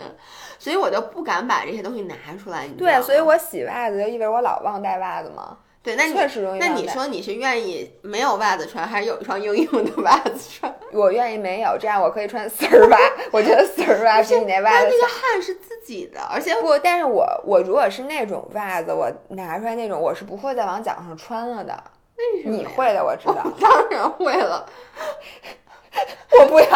[0.59, 2.67] 所以我就不敢把这些东西拿出来。
[2.77, 5.57] 对，所以我洗袜子就意味着我老忘带袜子嘛。
[5.83, 6.59] 对，那确实容易。
[6.59, 10.71] 那你说你是愿意没有袜子穿，还是有一双硬硬的袜子穿？
[10.93, 12.97] 我愿意没有，这样我可以穿丝儿袜。
[13.31, 14.87] 我觉得丝儿袜比你那袜子。
[14.91, 21.83] 那个汗是自己的，而且不，但是我我如果是那种袜子，我拿出来那种，我是不会再往脚上穿了的。
[22.15, 22.55] 为什么？
[22.55, 23.43] 你会的，我知道。
[23.59, 24.63] 当然会了。
[26.39, 26.67] 我不要。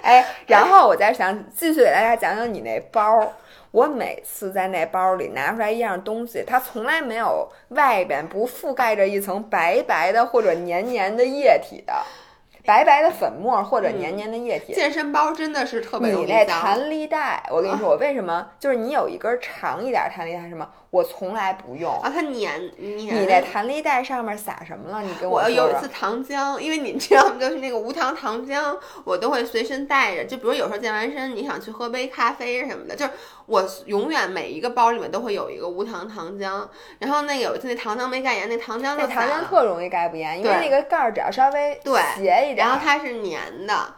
[0.00, 3.32] 哎，然后我再想继续给大家讲讲你那包。
[3.72, 11.94] 我每次在那包里拿出来一样东西，它从来没有外边不覆盖着一层白白的或者黏黏的液体的，
[12.64, 14.74] 白白的粉末或者黏黏的液体。
[14.74, 20.68] 健身包真的是特别你那弹力带，我跟你说，我为什么就是你有一根长一点弹力带什么？
[20.92, 22.62] 我从来不用啊，它粘粘。
[22.78, 25.00] 你在弹力带上面撒什么了？
[25.00, 25.40] 你给我。
[25.40, 30.26] 我有一次糖浆，因为你知道，就是那个无糖糖浆，我都会随身带着。
[30.26, 33.12] 就比如有时候健完身，你想去喝杯咖啡什么的，就是
[33.46, 36.68] 我永远每一个包里面都会有一个无糖糖浆。
[36.98, 41.80] 然后那个有一次那糖浆没盖严，那糖浆那糖浆特容易盖不严，因为那个盖儿只要稍微
[42.14, 43.94] 斜一点，然后它是粘的。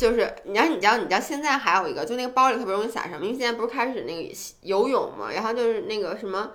[0.00, 3.22] 就是你要你知道你知道现在还有一个，就那个包里特别容易撒什么？
[3.26, 6.52] 因为现在不是开始那个游泳嘛，然后就是那个什么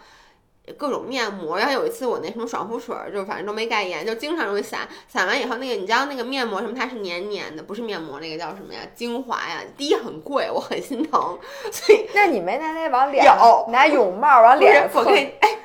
[0.76, 1.60] 各种面膜。
[1.60, 4.80] 然后有一次我那什么爽肤水，就反正都没盖严，就经常容易撒。
[5.08, 8.80] 撒完以后那个你知道那个面膜什么，它是黏黏的，不是面膜，那个叫什么呀？
[8.96, 11.38] 精华呀，第一很贵，我很心疼。
[11.72, 15.14] 所以那你没拿那往脸上拿泳帽往脸上蹭？
[15.14, 15.60] 哎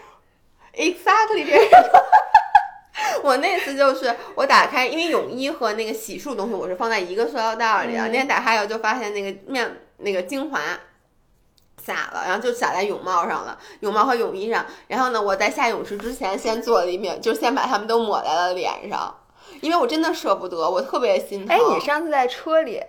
[0.74, 2.04] ，exactly 这个。
[3.22, 8.06] 我那次就是我打开，因为泳衣和那个洗漱东西我是放在一个塑料袋里啊。
[8.06, 10.60] 那天打开以后就发现那个面那个精华
[11.82, 14.64] 洒了，然后就洒在泳帽上了，泳帽和泳衣上。
[14.88, 19.14] 然后呢，我在下泳池之前先做了一面，就先把它们都抹在了脸上，
[19.60, 21.56] 因为我真的舍不得，我特别心疼。
[21.56, 22.80] 哎，你上次在车里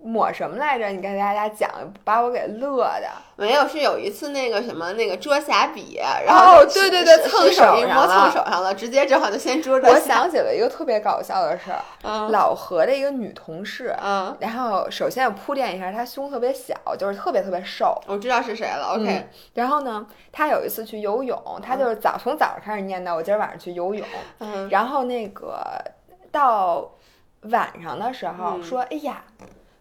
[0.00, 0.86] 抹什么来着？
[0.88, 1.68] 你跟大家讲，
[2.04, 3.08] 把我给乐的。
[3.36, 9.88] 没有，是有一次那个什么那个遮瑕笔，然后哦对对对蹭手手一摸上了蹭手上了，直接正好就先遮着。
[9.88, 18.00] 我想起了一个特别搞笑的事儿，嗯老何的一个女同事，嗯，然后首先我铺垫一下，她胸特别小，就是特别特别瘦。
[18.06, 18.94] 我知道是谁了。
[18.94, 24.06] OK，嗯然后呢，她有一次去游泳，她就是早从早上开始念叨，我今儿晚上去游泳。
[24.40, 25.60] 嗯然后那个
[26.32, 26.90] 到
[27.42, 29.22] 晚上的时候嗯说，哎呀，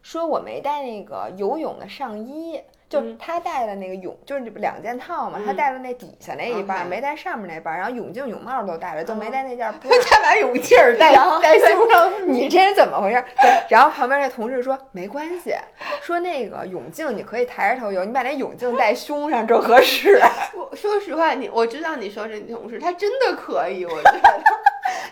[0.10, 2.62] 说我没带那个游泳的上衣。
[2.89, 9.89] 就是嗯她带的那个泳，就是两件套嘛，她嗯带了那底下那一半没带上面那半，然后泳镜、泳帽都带了，就没嗯带那件 bra。
[10.10, 13.22] 他把泳镜儿戴戴 胸上，你这人怎么回事？
[13.41, 15.53] 对，然后旁边那同事说没关系，
[16.01, 20.22] 说那个泳镜你可以抬着头游，你把那泳镜戴胸上正合适。
[20.55, 24.43] 我说实话，你我知道你说这女同事，他真的可以，我觉得，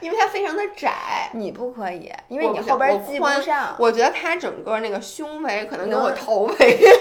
[0.01, 1.29] 因为它非常的窄。
[1.33, 3.75] 你不可以，因为你后边系不上。
[3.77, 6.95] 我觉得它整个那个胸围可能跟我头围一样，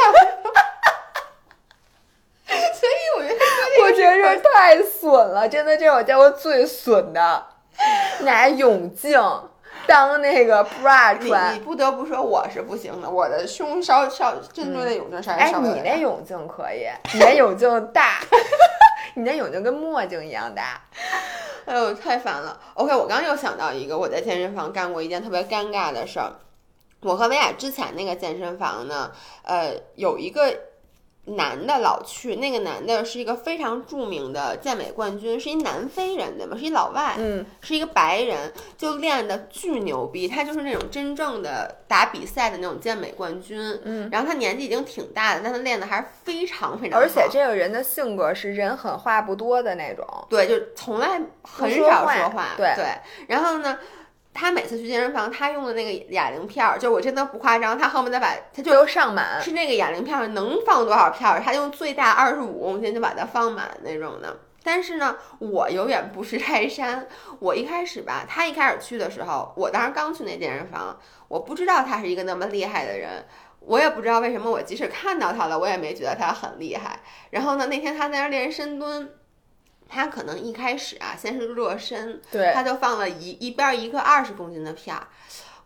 [2.46, 3.34] 所以我觉得
[3.82, 7.46] 我觉得这太损了，真的，这是我见过最损的，
[8.20, 9.20] 拿泳镜
[9.86, 11.60] 当那个 bra 你穿你。
[11.60, 15.90] 不得不说我是不行的，我的胸稍稍针对那泳镜稍微哎，稍微有点大。
[15.90, 18.20] 你那泳镜可以， 你那泳镜大，
[19.14, 20.80] 你那泳镜跟墨镜一样大。
[21.66, 22.60] 哎呦，太烦了。
[22.74, 26.32] OK，我刚刚又想到一个，我在健身房干过一件特别尴尬的事儿。
[27.00, 29.12] 我和维亚之前那个健身房呢，
[29.42, 30.54] 呃，有一个
[31.26, 36.56] 男的老去，那个男的是一个非常著名的健美冠军，是一南非人对吗？
[36.56, 43.58] 是一老外，嗯，是一个白人，就练的巨牛逼，他就是那种真正的打比赛的那种健美冠军。
[43.84, 47.02] 嗯，然后他年纪已经挺大的，但他练的还是非常非常好。
[47.02, 50.06] 而且这个人的性格是人狠话不多的那种。
[50.28, 52.48] 对，就从来很少说话少说话。
[52.56, 52.74] 对
[53.28, 53.78] 然后呢，
[54.34, 64.36] 他每次去健身房，他用的那个哑铃片儿，就我真的不夸张，他恨不得把他就都上满，是那个哑铃片儿能放多少片儿，他用最大二十五公斤就把它放满那种的。
[64.66, 67.06] 但是呢，我永远不识泰山。
[67.38, 73.26] 我一开始吧，他一开始去的时候，我当时刚去那健身房，我不知道他是一个那么厉害的人，
[73.60, 76.98] 我也不知道为什么，我即使看到他了，我也没觉得他很厉害。
[77.30, 79.10] 然后呢，那天他在那儿练深蹲，
[79.88, 85.06] 他可能一开始啊，先是热身，对，他就放了一一边儿一个二十公斤的片儿。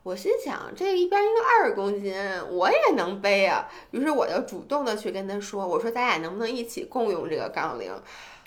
[0.04, 2.14] 我心想，这一边一个二十公斤，
[2.50, 3.68] 我也能背啊。
[3.90, 7.92] 于是我就主动的去跟他说：“我说咱俩能不能一起共用这个杠铃？”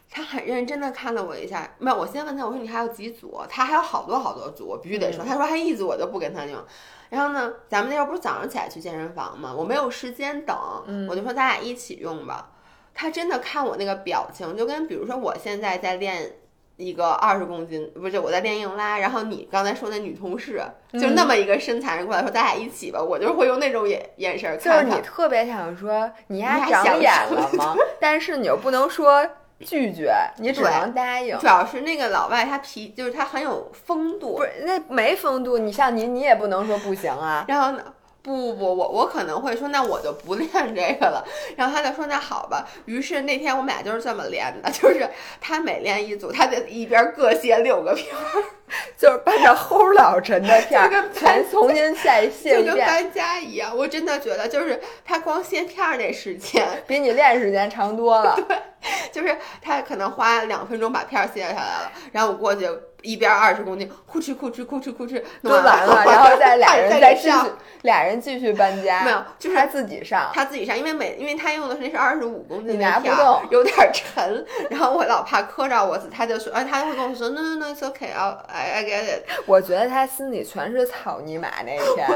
[0.10, 3.42] 他很认真的看了我一下，没有，我先问他，我说你还有几组？
[3.48, 5.24] 他还有好多好多组，我必须得说。
[5.24, 6.62] 他说还一组我就不跟他用。
[7.10, 9.54] 然后呢，咱们那时候不是早上起来去健身房吗？
[9.56, 10.58] 我没有时间等，
[11.08, 12.50] 我就说咱俩一起用吧。
[13.02, 16.34] 他真的看我那个表情，就跟比如说我现在在练
[16.78, 20.62] 一个二十公斤，不是我在练硬拉，然后你刚才说那女同事，
[20.94, 24.84] 就那么一个身材人过来说咱俩一起吧，我就会用那种眼眼神儿就是。
[24.84, 27.76] 你特别想说你你丫长眼了吗？
[28.00, 29.28] 但是你又不能说
[29.60, 31.36] 拒绝，你只能答应。
[31.40, 37.46] 主要是那个老外他皮，就是他很有风度不，是那没风度，你像你，你也不能说不行啊。
[37.48, 37.84] 然后呢？
[38.24, 41.26] 不不不，我我可能会说，那我就不练这个了。
[41.56, 42.68] 然后他就说那好吧。
[42.86, 45.10] 于是那天我们俩就是这么练的，就是
[45.40, 48.44] 他每练一组，他得一边各卸六个片儿，
[48.98, 53.76] 就是搬着齁老沉的片儿，全重新 再卸就一遍，跟搬家一样。
[53.76, 58.38] 我真的觉得，就是他光卸片儿那时间，比你练时间长多了。
[59.12, 62.68] 就是他可能花两分钟把片儿卸下来了，然后我过去
[63.02, 69.04] 一边二十公斤，呼哧呼哧呼哧呼哧弄蹲完了， 然后再 俩人再再继续上，俩人继续搬家。
[69.04, 70.30] 没有就是他自己上。
[70.34, 79.24] 他自己上，因为每因为他用的是那是二十五公斤你拿不的片儿动，有点沉，然后我老怕磕着我，他就说，哎，他会跟我说，no no no it's okay，I I I get it。
[79.46, 82.08] 我觉得他心里全是草泥马那天。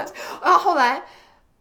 [0.41, 1.01] 然后后来，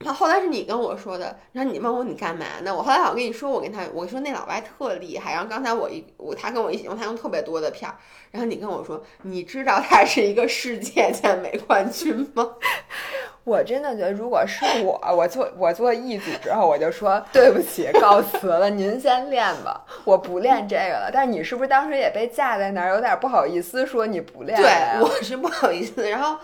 [0.01, 2.75] 然后后来是你跟我说的，然后你问我你干嘛呢？
[2.75, 7.97] 我后来好像跟你说，我跟他我说那老外特厉害，然后刚才我一我他跟我一起用，他用特别多的片儿，
[8.31, 12.51] 然后你跟我说，你知道他是一个世界健美冠军吗？
[13.45, 21.11] 我真的觉得，如果是我，我做我做一组之后，我就说对不起，告辞了，您先练吧，我不练这个了。
[21.13, 26.09] 但是你是不是当时也被架在那儿，有点不好意思说你不练了对？，我是不好意思。
[26.09, 26.39] 然后，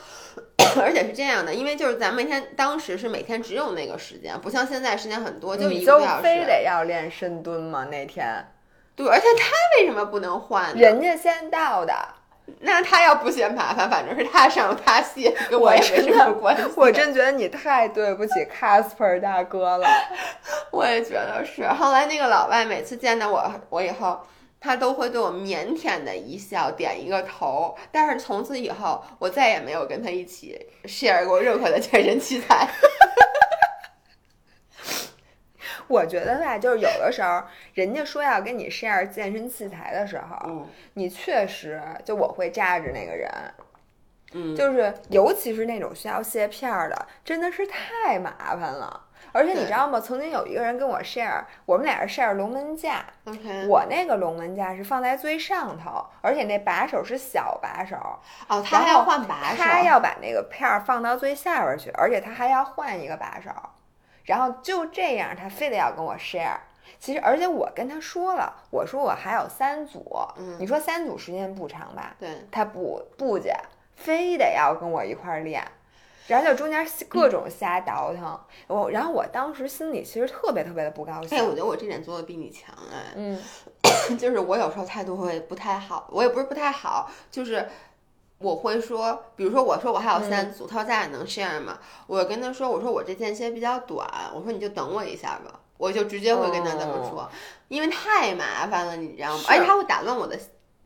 [0.80, 6.22] 而且是这样的，因为就是咱们每天当时是每天只有那个时间，不像现在时间很多，就一个多小时。
[6.22, 7.86] 非得要练深蹲吗？
[7.90, 8.46] 那天
[8.94, 10.74] 对，而且他为什么不能换？
[10.76, 11.94] 人家先到的，
[12.60, 16.62] 那他要不嫌麻烦，反正是他上他卸，跟我也没什么关系。
[16.76, 19.86] 我真觉得你太对不起 Casper 大哥了。
[20.70, 21.66] 我也觉得是。
[21.66, 24.20] 后来那个老外每次见到我我以后，
[24.60, 27.74] 他都会对我腼腆的一笑，点一个头。
[27.90, 32.68] 但是从此以后，我再也没有跟他一起 share 过任何的健身器材。
[35.88, 37.42] 我觉得吧，就是有的时候
[37.74, 43.28] 人家说要跟你 share 健身器材的时候，嗯你确实就我会扎着那个人，
[44.34, 49.08] 嗯，就是尤其是那种需要卸片儿的，真的是太麻烦了。
[49.32, 50.00] 而且你知道吗？
[50.00, 57.96] 曾经有一个人跟我 share，我们俩是 share 龙门架，OK，我那个龙门架是放在最上头，而且那把手是小把手，
[58.48, 63.50] 哦，他还要换把手，他要把那个片儿放到最下边儿去，而且他还要换一个把手，
[64.24, 66.56] 然后就这样，他非得要跟我 share。
[66.98, 72.14] 其实，而且我跟他说了，我说我还有三组，嗯你说三组时间不长吧？
[72.18, 73.54] 对，他不不姐，
[73.94, 75.62] 非得要跟我一块儿练，
[76.30, 81.36] 然后就中间各种瞎倒腾，我然后我当时心里其实特别特别的不高兴。
[81.36, 83.42] 哎，我觉得我这点做的比你强哎，嗯，
[84.16, 87.68] 就是我有时候态度会不太好，我也不是不太好，就是
[88.38, 91.76] 我会说，比如说我说我还有嗯三组，他说咱俩能 share 吗？
[92.06, 97.28] 我跟他说，我说我这间歇比较短，我说你就等我一下吧，我就直接会跟他这么说，
[97.66, 99.42] 因为太麻烦了，你知道吗？
[99.48, 100.38] 而且他会打乱我的。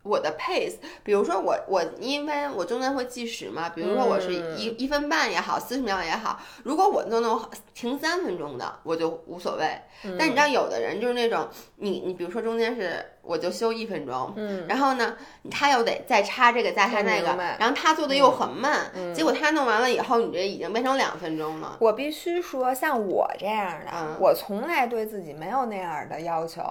[0.04, 7.40] 我的 pace，比如说我我因为我中间会计时嘛，比如说我是一、嗯一分半也好，四十秒也好，如果我都能
[7.72, 9.66] 停三分钟的，我就无所谓。
[10.04, 15.16] 嗯但你知道有的人就是那种，你你比如说中间是我就休一分钟，嗯，然后呢
[15.50, 17.28] 他又得再插这个再插那个
[17.58, 21.78] 然后他做的又很慢，嗯结果他弄完了以后，你这已经变成两分钟了。
[21.80, 26.62] 我必须说，像我这样的，嗯我从来对自己没有那样的要求，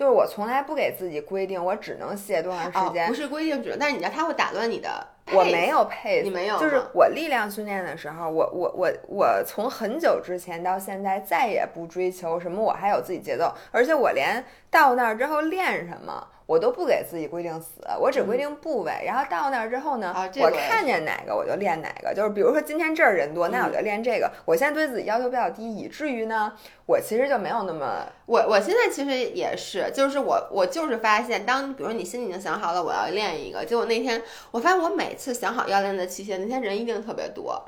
[0.00, 3.06] 就是我从来不给自己规定我只能卸多长时哦，间。
[3.06, 4.88] 不是规定准，但是你知道他会打乱你的。
[5.30, 16.26] 我没有配，你没有就是我力量训练的时候，我我我我从很久之前到现在再也不追求什么，我还有自己节奏，而且我连到那儿之后练什么。
[16.50, 23.72] 我都不给自己规定死，我只规定部位，然后到那儿之后呢，我啊这个我看见哪个我就练哪个，就是比如说今天这儿人多，那我嗯。
[23.72, 24.28] 就练这个。
[24.44, 26.52] 我现在对自己要求比较低，以至于呢，
[26.86, 34.20] 我其实就没有那么我我现在其实也是，就是我我就是发现，当比如说你心里已经想好了我要练一个，结果那天
[34.50, 37.64] 我发现我每次想好要练的器械，那天人一定特别多，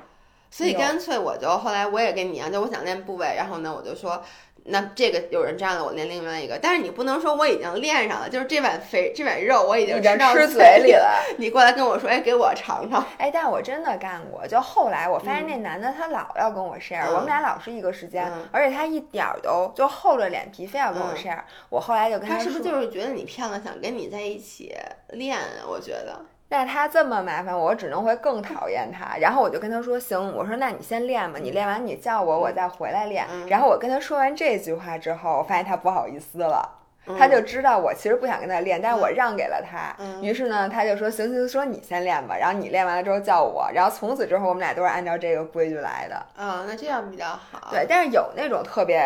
[0.50, 4.20] 所以干脆我就后来我也跟你一样，就我想练部位，然后呢我就说。
[4.64, 11.20] 那这个有人占了，我练另外一个，但是你不能说我已经练上了，就是这碗肥这碗肉我已经吃到吃嘴里了。
[11.38, 13.04] 你过来跟我说，哎，给我尝尝。
[13.18, 14.46] 哎，但我真的干过。
[14.46, 24.74] 就后来我发现那男的他老要跟我 share，、嗯我们俩老是一个时间，嗯而且他一点儿都就厚着脸皮非要跟我嗯 share、我后来就跟说，他是不是就是觉得你漂亮，想跟你在一起
[25.08, 25.66] 练啊？
[25.68, 26.20] 我觉得，
[26.52, 29.16] 那他这么麻烦我，我只能会更讨厌他。
[29.16, 33.24] 然后我就跟他说，行，我说那你先练吧，你练完你叫我，我再回来练。
[33.32, 36.78] 嗯然后我跟他说完这句话之后，我发现他不好意思了。
[37.06, 39.96] 嗯他就知道我其实不想跟他练，但是我让给了他。
[39.98, 46.16] 嗯于是呢，他就说行行，说你先练吧，然后你练完了之后叫我，然后从此之后我们俩都是按照这个规矩来的。
[46.36, 47.70] 啊、那这样比较好。
[47.70, 49.02] 对，但是有那种特别，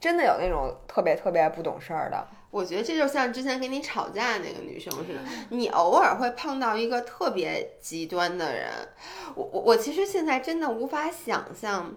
[0.00, 2.26] 真的有那种特别特别不懂事儿的。
[2.50, 8.70] 我觉得这就像之前跟你吵架那个女生似的，嗯你偶尔会碰到一个特别极端的人。
[9.34, 11.94] 我我我其实现在真的无法想象，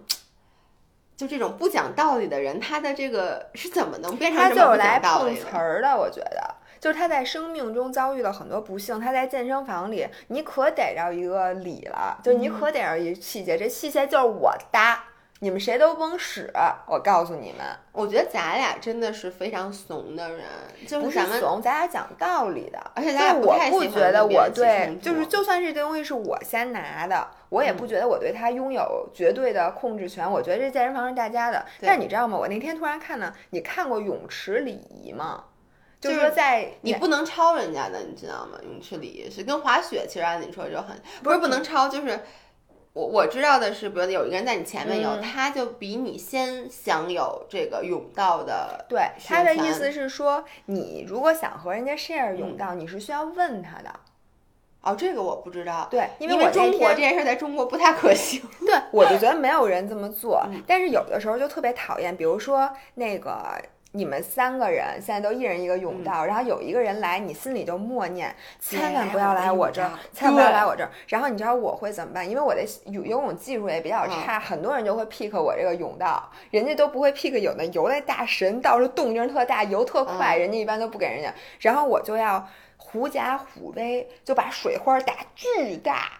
[1.16, 5.44] 就这种不讲道理的人，他的这个是怎么能变成他这么不就是来碰讲道理的？
[5.44, 6.54] 瓷儿的，我觉得。
[6.78, 14.78] 就是他在生命中遭遇了很多不幸，他在健身房里，你可逮着一个理了，就你可逮着一器械，这器械就是我的，
[15.42, 16.48] 你们谁都甭使，
[16.86, 20.44] 我告诉你们，我觉得咱俩真的是非常怂的人，
[20.86, 22.78] 就不是咱们，是怂，咱俩讲道理的。
[22.94, 30.30] 而且咱俩不太我不觉得我对，就是就算是这东西是我先拿的，我也不嗯觉得我对它拥有绝对的控制权。
[30.30, 31.66] 我觉得这健身房是大家的。
[31.80, 32.38] 但你知道吗？
[32.38, 35.42] 我那天突然看到，你看过泳池礼仪吗？
[36.00, 38.58] 就就是说在你不能抄人家的，你知道吗？
[38.62, 42.20] 泳池礼仪是跟滑雪，其实按理说就很不是不能抄，就是
[42.94, 48.84] 我我知道的是，比如有一个人在你前面有，嗯他就比你先享有这个甬道的。
[48.88, 53.90] 对他的意思是说，你如果想和人家嗯 share 泳道，你是需要问他的。
[54.82, 58.42] 哦，这个我不知道，对，因因为我中国这件事在中国不太可行。
[58.66, 63.60] 对我就觉得没有人这么做，嗯但是有的时候就特别讨厌，比如说那个。
[63.94, 70.90] 你们三个人现在都一人一个甬嗯道，然后有一个人来，你心里就默念，千万不要来我这儿，千万不要来我这儿。
[71.06, 72.28] 然后你知道我会怎么办？
[72.28, 81.32] 因为我的游游泳技术也比较差，很多人就会 pick 我这个甬道，人家都不会 pick 有的游的大神，到时候动静特大，游特快，嗯人家一般都不给人家。
[81.60, 86.12] 然后我就要狐假虎威，就把水花打巨大。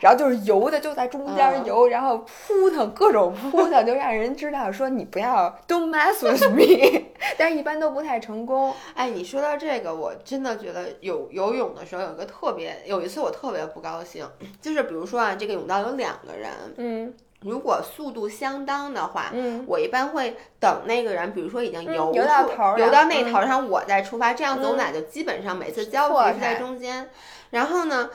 [0.00, 7.04] 然后就是游的就在中间嗯游，然后扑腾各种扑腾，就让人知道说你不要 don't mess with me，
[7.36, 8.72] 但是一般都不太成功。
[8.94, 14.28] 哎，你说到这个，我真的觉得有游泳的时候有一个特别，有一次我特别不高兴，
[14.60, 27.08] 就是比如说啊，这个泳道有两个人，嗯如果速度相当的话，嗯，我一般会等那个人，比如说已经嗯游出游到头儿游到那头儿，然后我再出发，这样子，我们俩就基本上每次交错集是在中间。
[27.50, 28.10] 然后呢，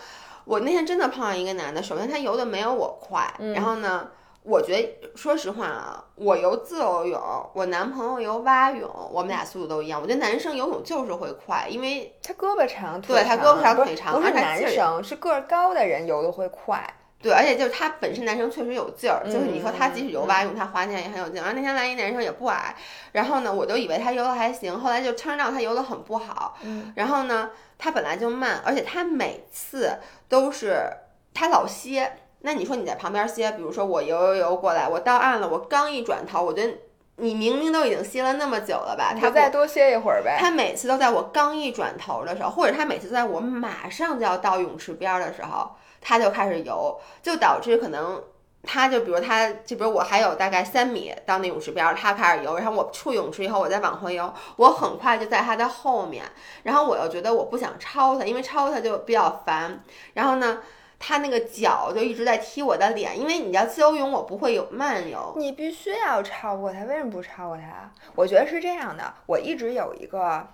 [0.45, 4.07] 我那天真的碰到一个男的，首先他游的没有我快，嗯然后呢。
[4.45, 7.17] 我觉得，说实话啊，我游自由泳，
[7.53, 10.01] 我男朋友游蛙泳，我们俩速度都一样。
[10.01, 16.85] 我觉得男生游泳就是会快，因为他胳膊长，腿对他胳膊长腿长不是男生，是个儿高的人游的会快。
[17.23, 21.45] 对，而且就是他本身男生确实有劲儿，就是你说他即使游嗯蛙泳，他滑起来也很有劲儿。
[21.45, 22.75] 然后那天来一男生也不矮，
[23.13, 26.57] 然后呢，我就以为他游的还行，后来就 turn out 他游的很不好。
[26.63, 27.49] 嗯，然后呢，
[27.79, 29.97] 他本来就慢，而且他每次
[30.27, 30.85] 都是
[31.33, 32.11] 他老歇。
[32.45, 36.73] 那你说你在旁边歇，比如说我游游游过来，我到岸了，我刚一转头，我觉得
[37.15, 40.35] 你明明都已经歇了那么久了吧，他再多歇一会儿呗。
[40.37, 45.71] 他每次都在我刚一转头的时候，或者他每次在我马上就要到泳池边儿的时候，
[46.03, 48.21] 他就开始游，就导致可能
[48.61, 56.23] 他就比如他就比如我还有大概三米到那泳池边儿，他开始游，然后我出泳池以后我再往回游，我很快就在他的后面，
[56.63, 59.81] 然后我又觉得我不想超他，因为超他就比较烦，
[60.13, 60.59] 然后呢。
[61.05, 65.33] 他那个脚就一直在踢我的脸，因为你要自由泳，我不会有慢游。
[65.35, 67.91] 你必须要超过他，为什么不超过他？
[68.15, 70.47] 我觉得是这样的，我一直有一个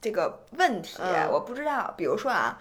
[0.00, 2.58] 这个问题，嗯我不知道，比如说啊。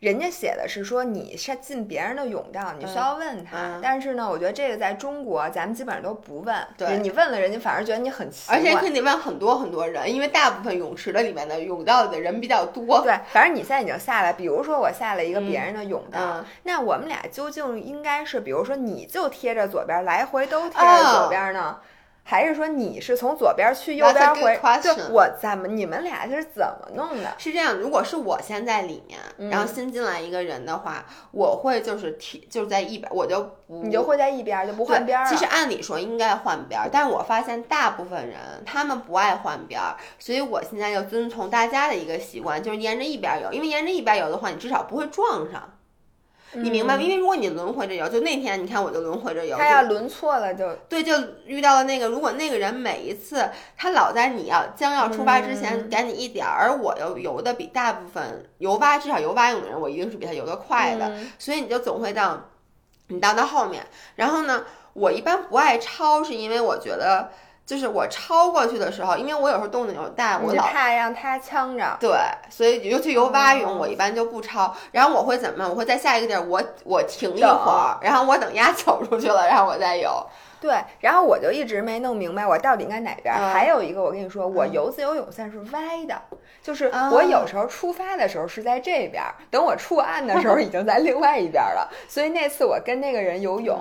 [0.00, 3.56] 人家写的是说你是进别人的泳道，你需要问他。
[3.56, 6.56] 嗯但是呢，我觉得这个在中国咱们基本上都不问。
[6.76, 8.56] 对你问了人家反而觉得你很奇怪。
[8.56, 13.00] 而且你得问很多很多人，因为大部分泳池的里面的泳道的人比较多。
[13.02, 21.78] 对，反正你现在已经下来，比如说我下了一个别人的泳道，嗯那我们俩究竟应该是，比如说你就贴着左边，来回都贴着左边呢？
[22.30, 24.54] 还是说你是从左边去右边回？
[24.82, 27.32] 就我咱们你们俩是怎么弄的？
[27.38, 35.26] 是这样，如果是我先在里面，嗯然后新进来一个人的话，我会就是提就是在一边，我就不你就会在一边就不换边儿。
[35.26, 45.62] 其实按理说应该换边儿，但是我发现大部分人他们不爱换边儿，所以我现在就遵从大家的一个习惯，就是沿着一边儿游，因为沿着一边儿游的话，你至少不会撞上。
[46.52, 47.02] 你明白吗？
[47.02, 51.12] 因为如果你轮回着游，就那天你看我就轮回着游，他要轮错了就对，就
[51.44, 62.48] 遇到了那个，如果那个人每一次他老在你要将要出发之前嗯赶你一点儿，而我又游的比大部分游蛙至少游蛙泳的人，我一定是比他游得快的，嗯所以你就总会到
[63.08, 63.86] 你到到后面。
[64.16, 67.30] 然后呢，我一般不爱抄，是因为我觉得
[67.68, 71.98] 就是我超过去的时候，因为我有时候动静有大，我怕让他呛着。
[72.00, 72.10] 对，
[72.48, 74.74] 所以尤其游蛙泳，哦我一般就不超。
[74.90, 75.68] 然后我会怎么办？
[75.68, 80.10] 我会在下一个地儿，我我停一会儿，然后我等鸭走出去了，然后我再游。
[80.62, 86.18] 对，然后我就一直没弄明白我到底应该哪边还有一个，我跟你说，我嗯游自由泳算是歪的，
[86.62, 91.88] 就是啊我有时候出发的时候是在这边儿，等我出岸的时候已经在另外一边儿了。
[92.08, 93.78] 所以那次我跟那个人游泳，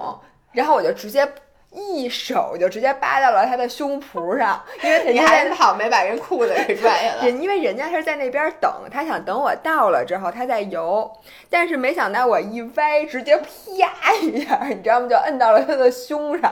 [0.51, 1.25] 然后我就直接
[1.71, 7.25] 一手就直接扒到了他的胸脯上，因为人你还好没把人裤子给拽下来。
[7.25, 11.11] 人因为人家是在那边等，他想等我到了之后他再游，
[11.49, 15.07] 但是没想到我一歪，直接啪一下，你知道吗？
[15.07, 16.51] 就摁到了他的胸上，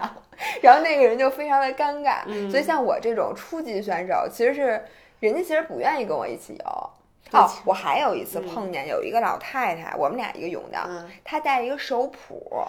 [0.62, 2.18] 然后那个人就非常的尴尬。
[2.28, 4.86] 嗯所以像我这种初级选手，其实是
[5.22, 6.90] 人家其实不愿意跟我一起游。
[7.32, 12.68] 哦，我还有一次嗯碰见有一个老太太，我们俩一个泳道，嗯，她带一个手蹼，哦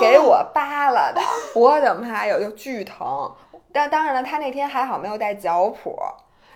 [0.00, 1.20] 给我扒拉的，
[1.54, 3.32] 我的妈呀，就巨疼。
[3.72, 5.96] 但当然了，他那天还好没有带脚蹼，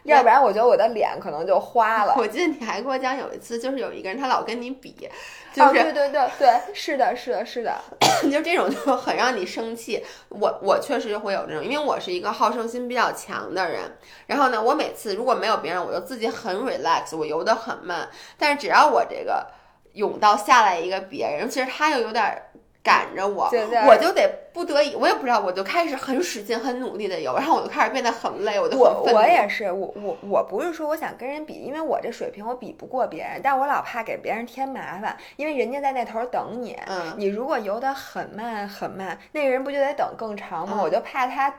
[0.03, 2.15] 要不然我觉得我的脸可能就花了。
[2.21, 5.09] 我记得你还跟我讲有一次，就是有一个人他老跟你比，
[5.53, 7.75] 就哦，是、对对对对，是的，是的，是的，
[8.31, 10.05] 就这种就很让你生气。
[10.29, 13.97] 我我确实会有这种，因为我是一个好胜心比较强的人。
[14.27, 18.07] 然后呢，我每次如果没有别人，我就自己很 relax，我游得很慢。
[18.39, 19.47] 但是只要我这个
[19.95, 22.43] 泳道下来一个别人，其实他又有点
[22.87, 23.51] 赶着我，
[23.89, 37.15] 我就得不得已，我也不知道，我就开始很使劲、很努力的游，然后我就开始变得很累，我就我很我也是，我我我不是说我想跟人比，因为我这水平我比不过别人，但我老怕给别人添麻烦，因为人家在那头等你，嗯。
[37.17, 40.77] 你如果游得很慢很慢，那个人不就得等更长吗？
[40.79, 40.83] 嗯。
[40.83, 41.53] 我就怕他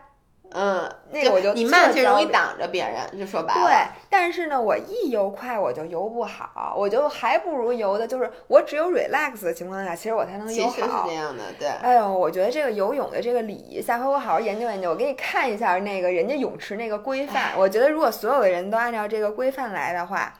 [0.51, 3.61] 嗯，那个我就你慢，特就容易挡着别人，就说白了。
[3.61, 3.75] 对，
[4.09, 11.13] 但是呢，我一游快我就游不好，我就还不如游的，就是我只有 relax 的情况下，其实我才能其实是游好这。
[11.13, 11.67] 样的，对。
[11.67, 14.89] 哎呦，我觉得这个游泳的这个礼仪，下回我好好研究研究。
[14.89, 17.51] 我给你看一下那个人家泳池那个规范。
[17.57, 20.33] 我觉得如果所有的人都按照这个规范来的话，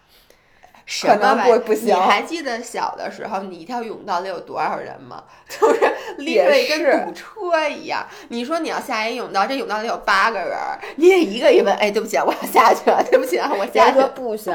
[0.87, 5.21] 什么玩意儿不不行你还记得小的时候，你一条泳道里有多少人吗？
[5.47, 5.81] 就是
[6.19, 8.07] 列队跟是堵车一样。
[8.29, 10.57] 你说你要下一泳道，这泳道里有八个人，
[10.95, 14.01] 你得一个一问，哎，对不起啊，我要下去了，对不起啊，我下去。
[14.15, 14.53] 不行。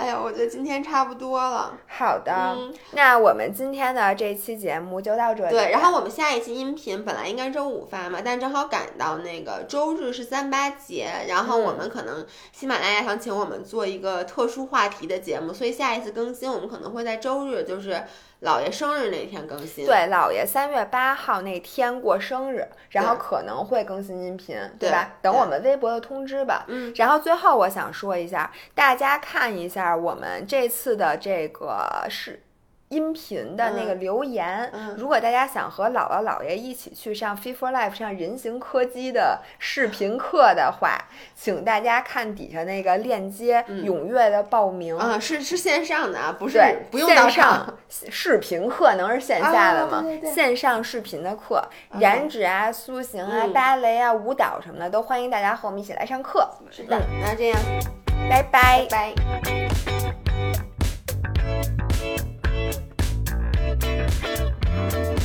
[0.00, 1.76] 哎呀，我觉得今天差不多了。
[1.86, 5.50] 好的，嗯那我们今天的这期节目就到这里。
[5.50, 18.02] 对，然后我们下一期音频本来应该周五发嘛，但正好赶到那个周日是三八节，然后我们可能喜马拉雅想请我们做一个特殊话题的节目，所以下一次更新我们可能会在周日，就是
[18.42, 19.84] 姥爷生日那天更新。
[19.84, 25.12] 对，姥爷三月八号那天过生日，然后可能会更新音频，对吧？
[25.20, 26.64] 等我们微博的通知吧。
[26.68, 32.42] 嗯，然后最后我想说一下，大家看一下我们这次的这个是。
[32.90, 34.96] 音频的那个留言，嗯。
[34.98, 40.98] 如果大家想和姥姥姥爷一起去上 Fit for Life 上人形科技的视频课的话，
[41.36, 44.98] 请大家看底下那个链接，踊跃的报名。
[44.98, 49.98] 啊，是是线上的啊，不是对，不用到线上视频课能是线下的吗？
[49.98, 50.32] 啊对对对。
[50.32, 51.62] 线上视频的课，
[51.92, 53.52] 嗯燃脂啊、塑形啊、嗯。
[53.52, 56.50] 芭蕾啊、舞蹈什么的，都欢迎大家和我们一起来上课。
[56.72, 57.60] 是的，那这样，
[58.28, 58.84] 拜拜。
[58.90, 59.99] 拜拜。
[63.80, 65.19] Música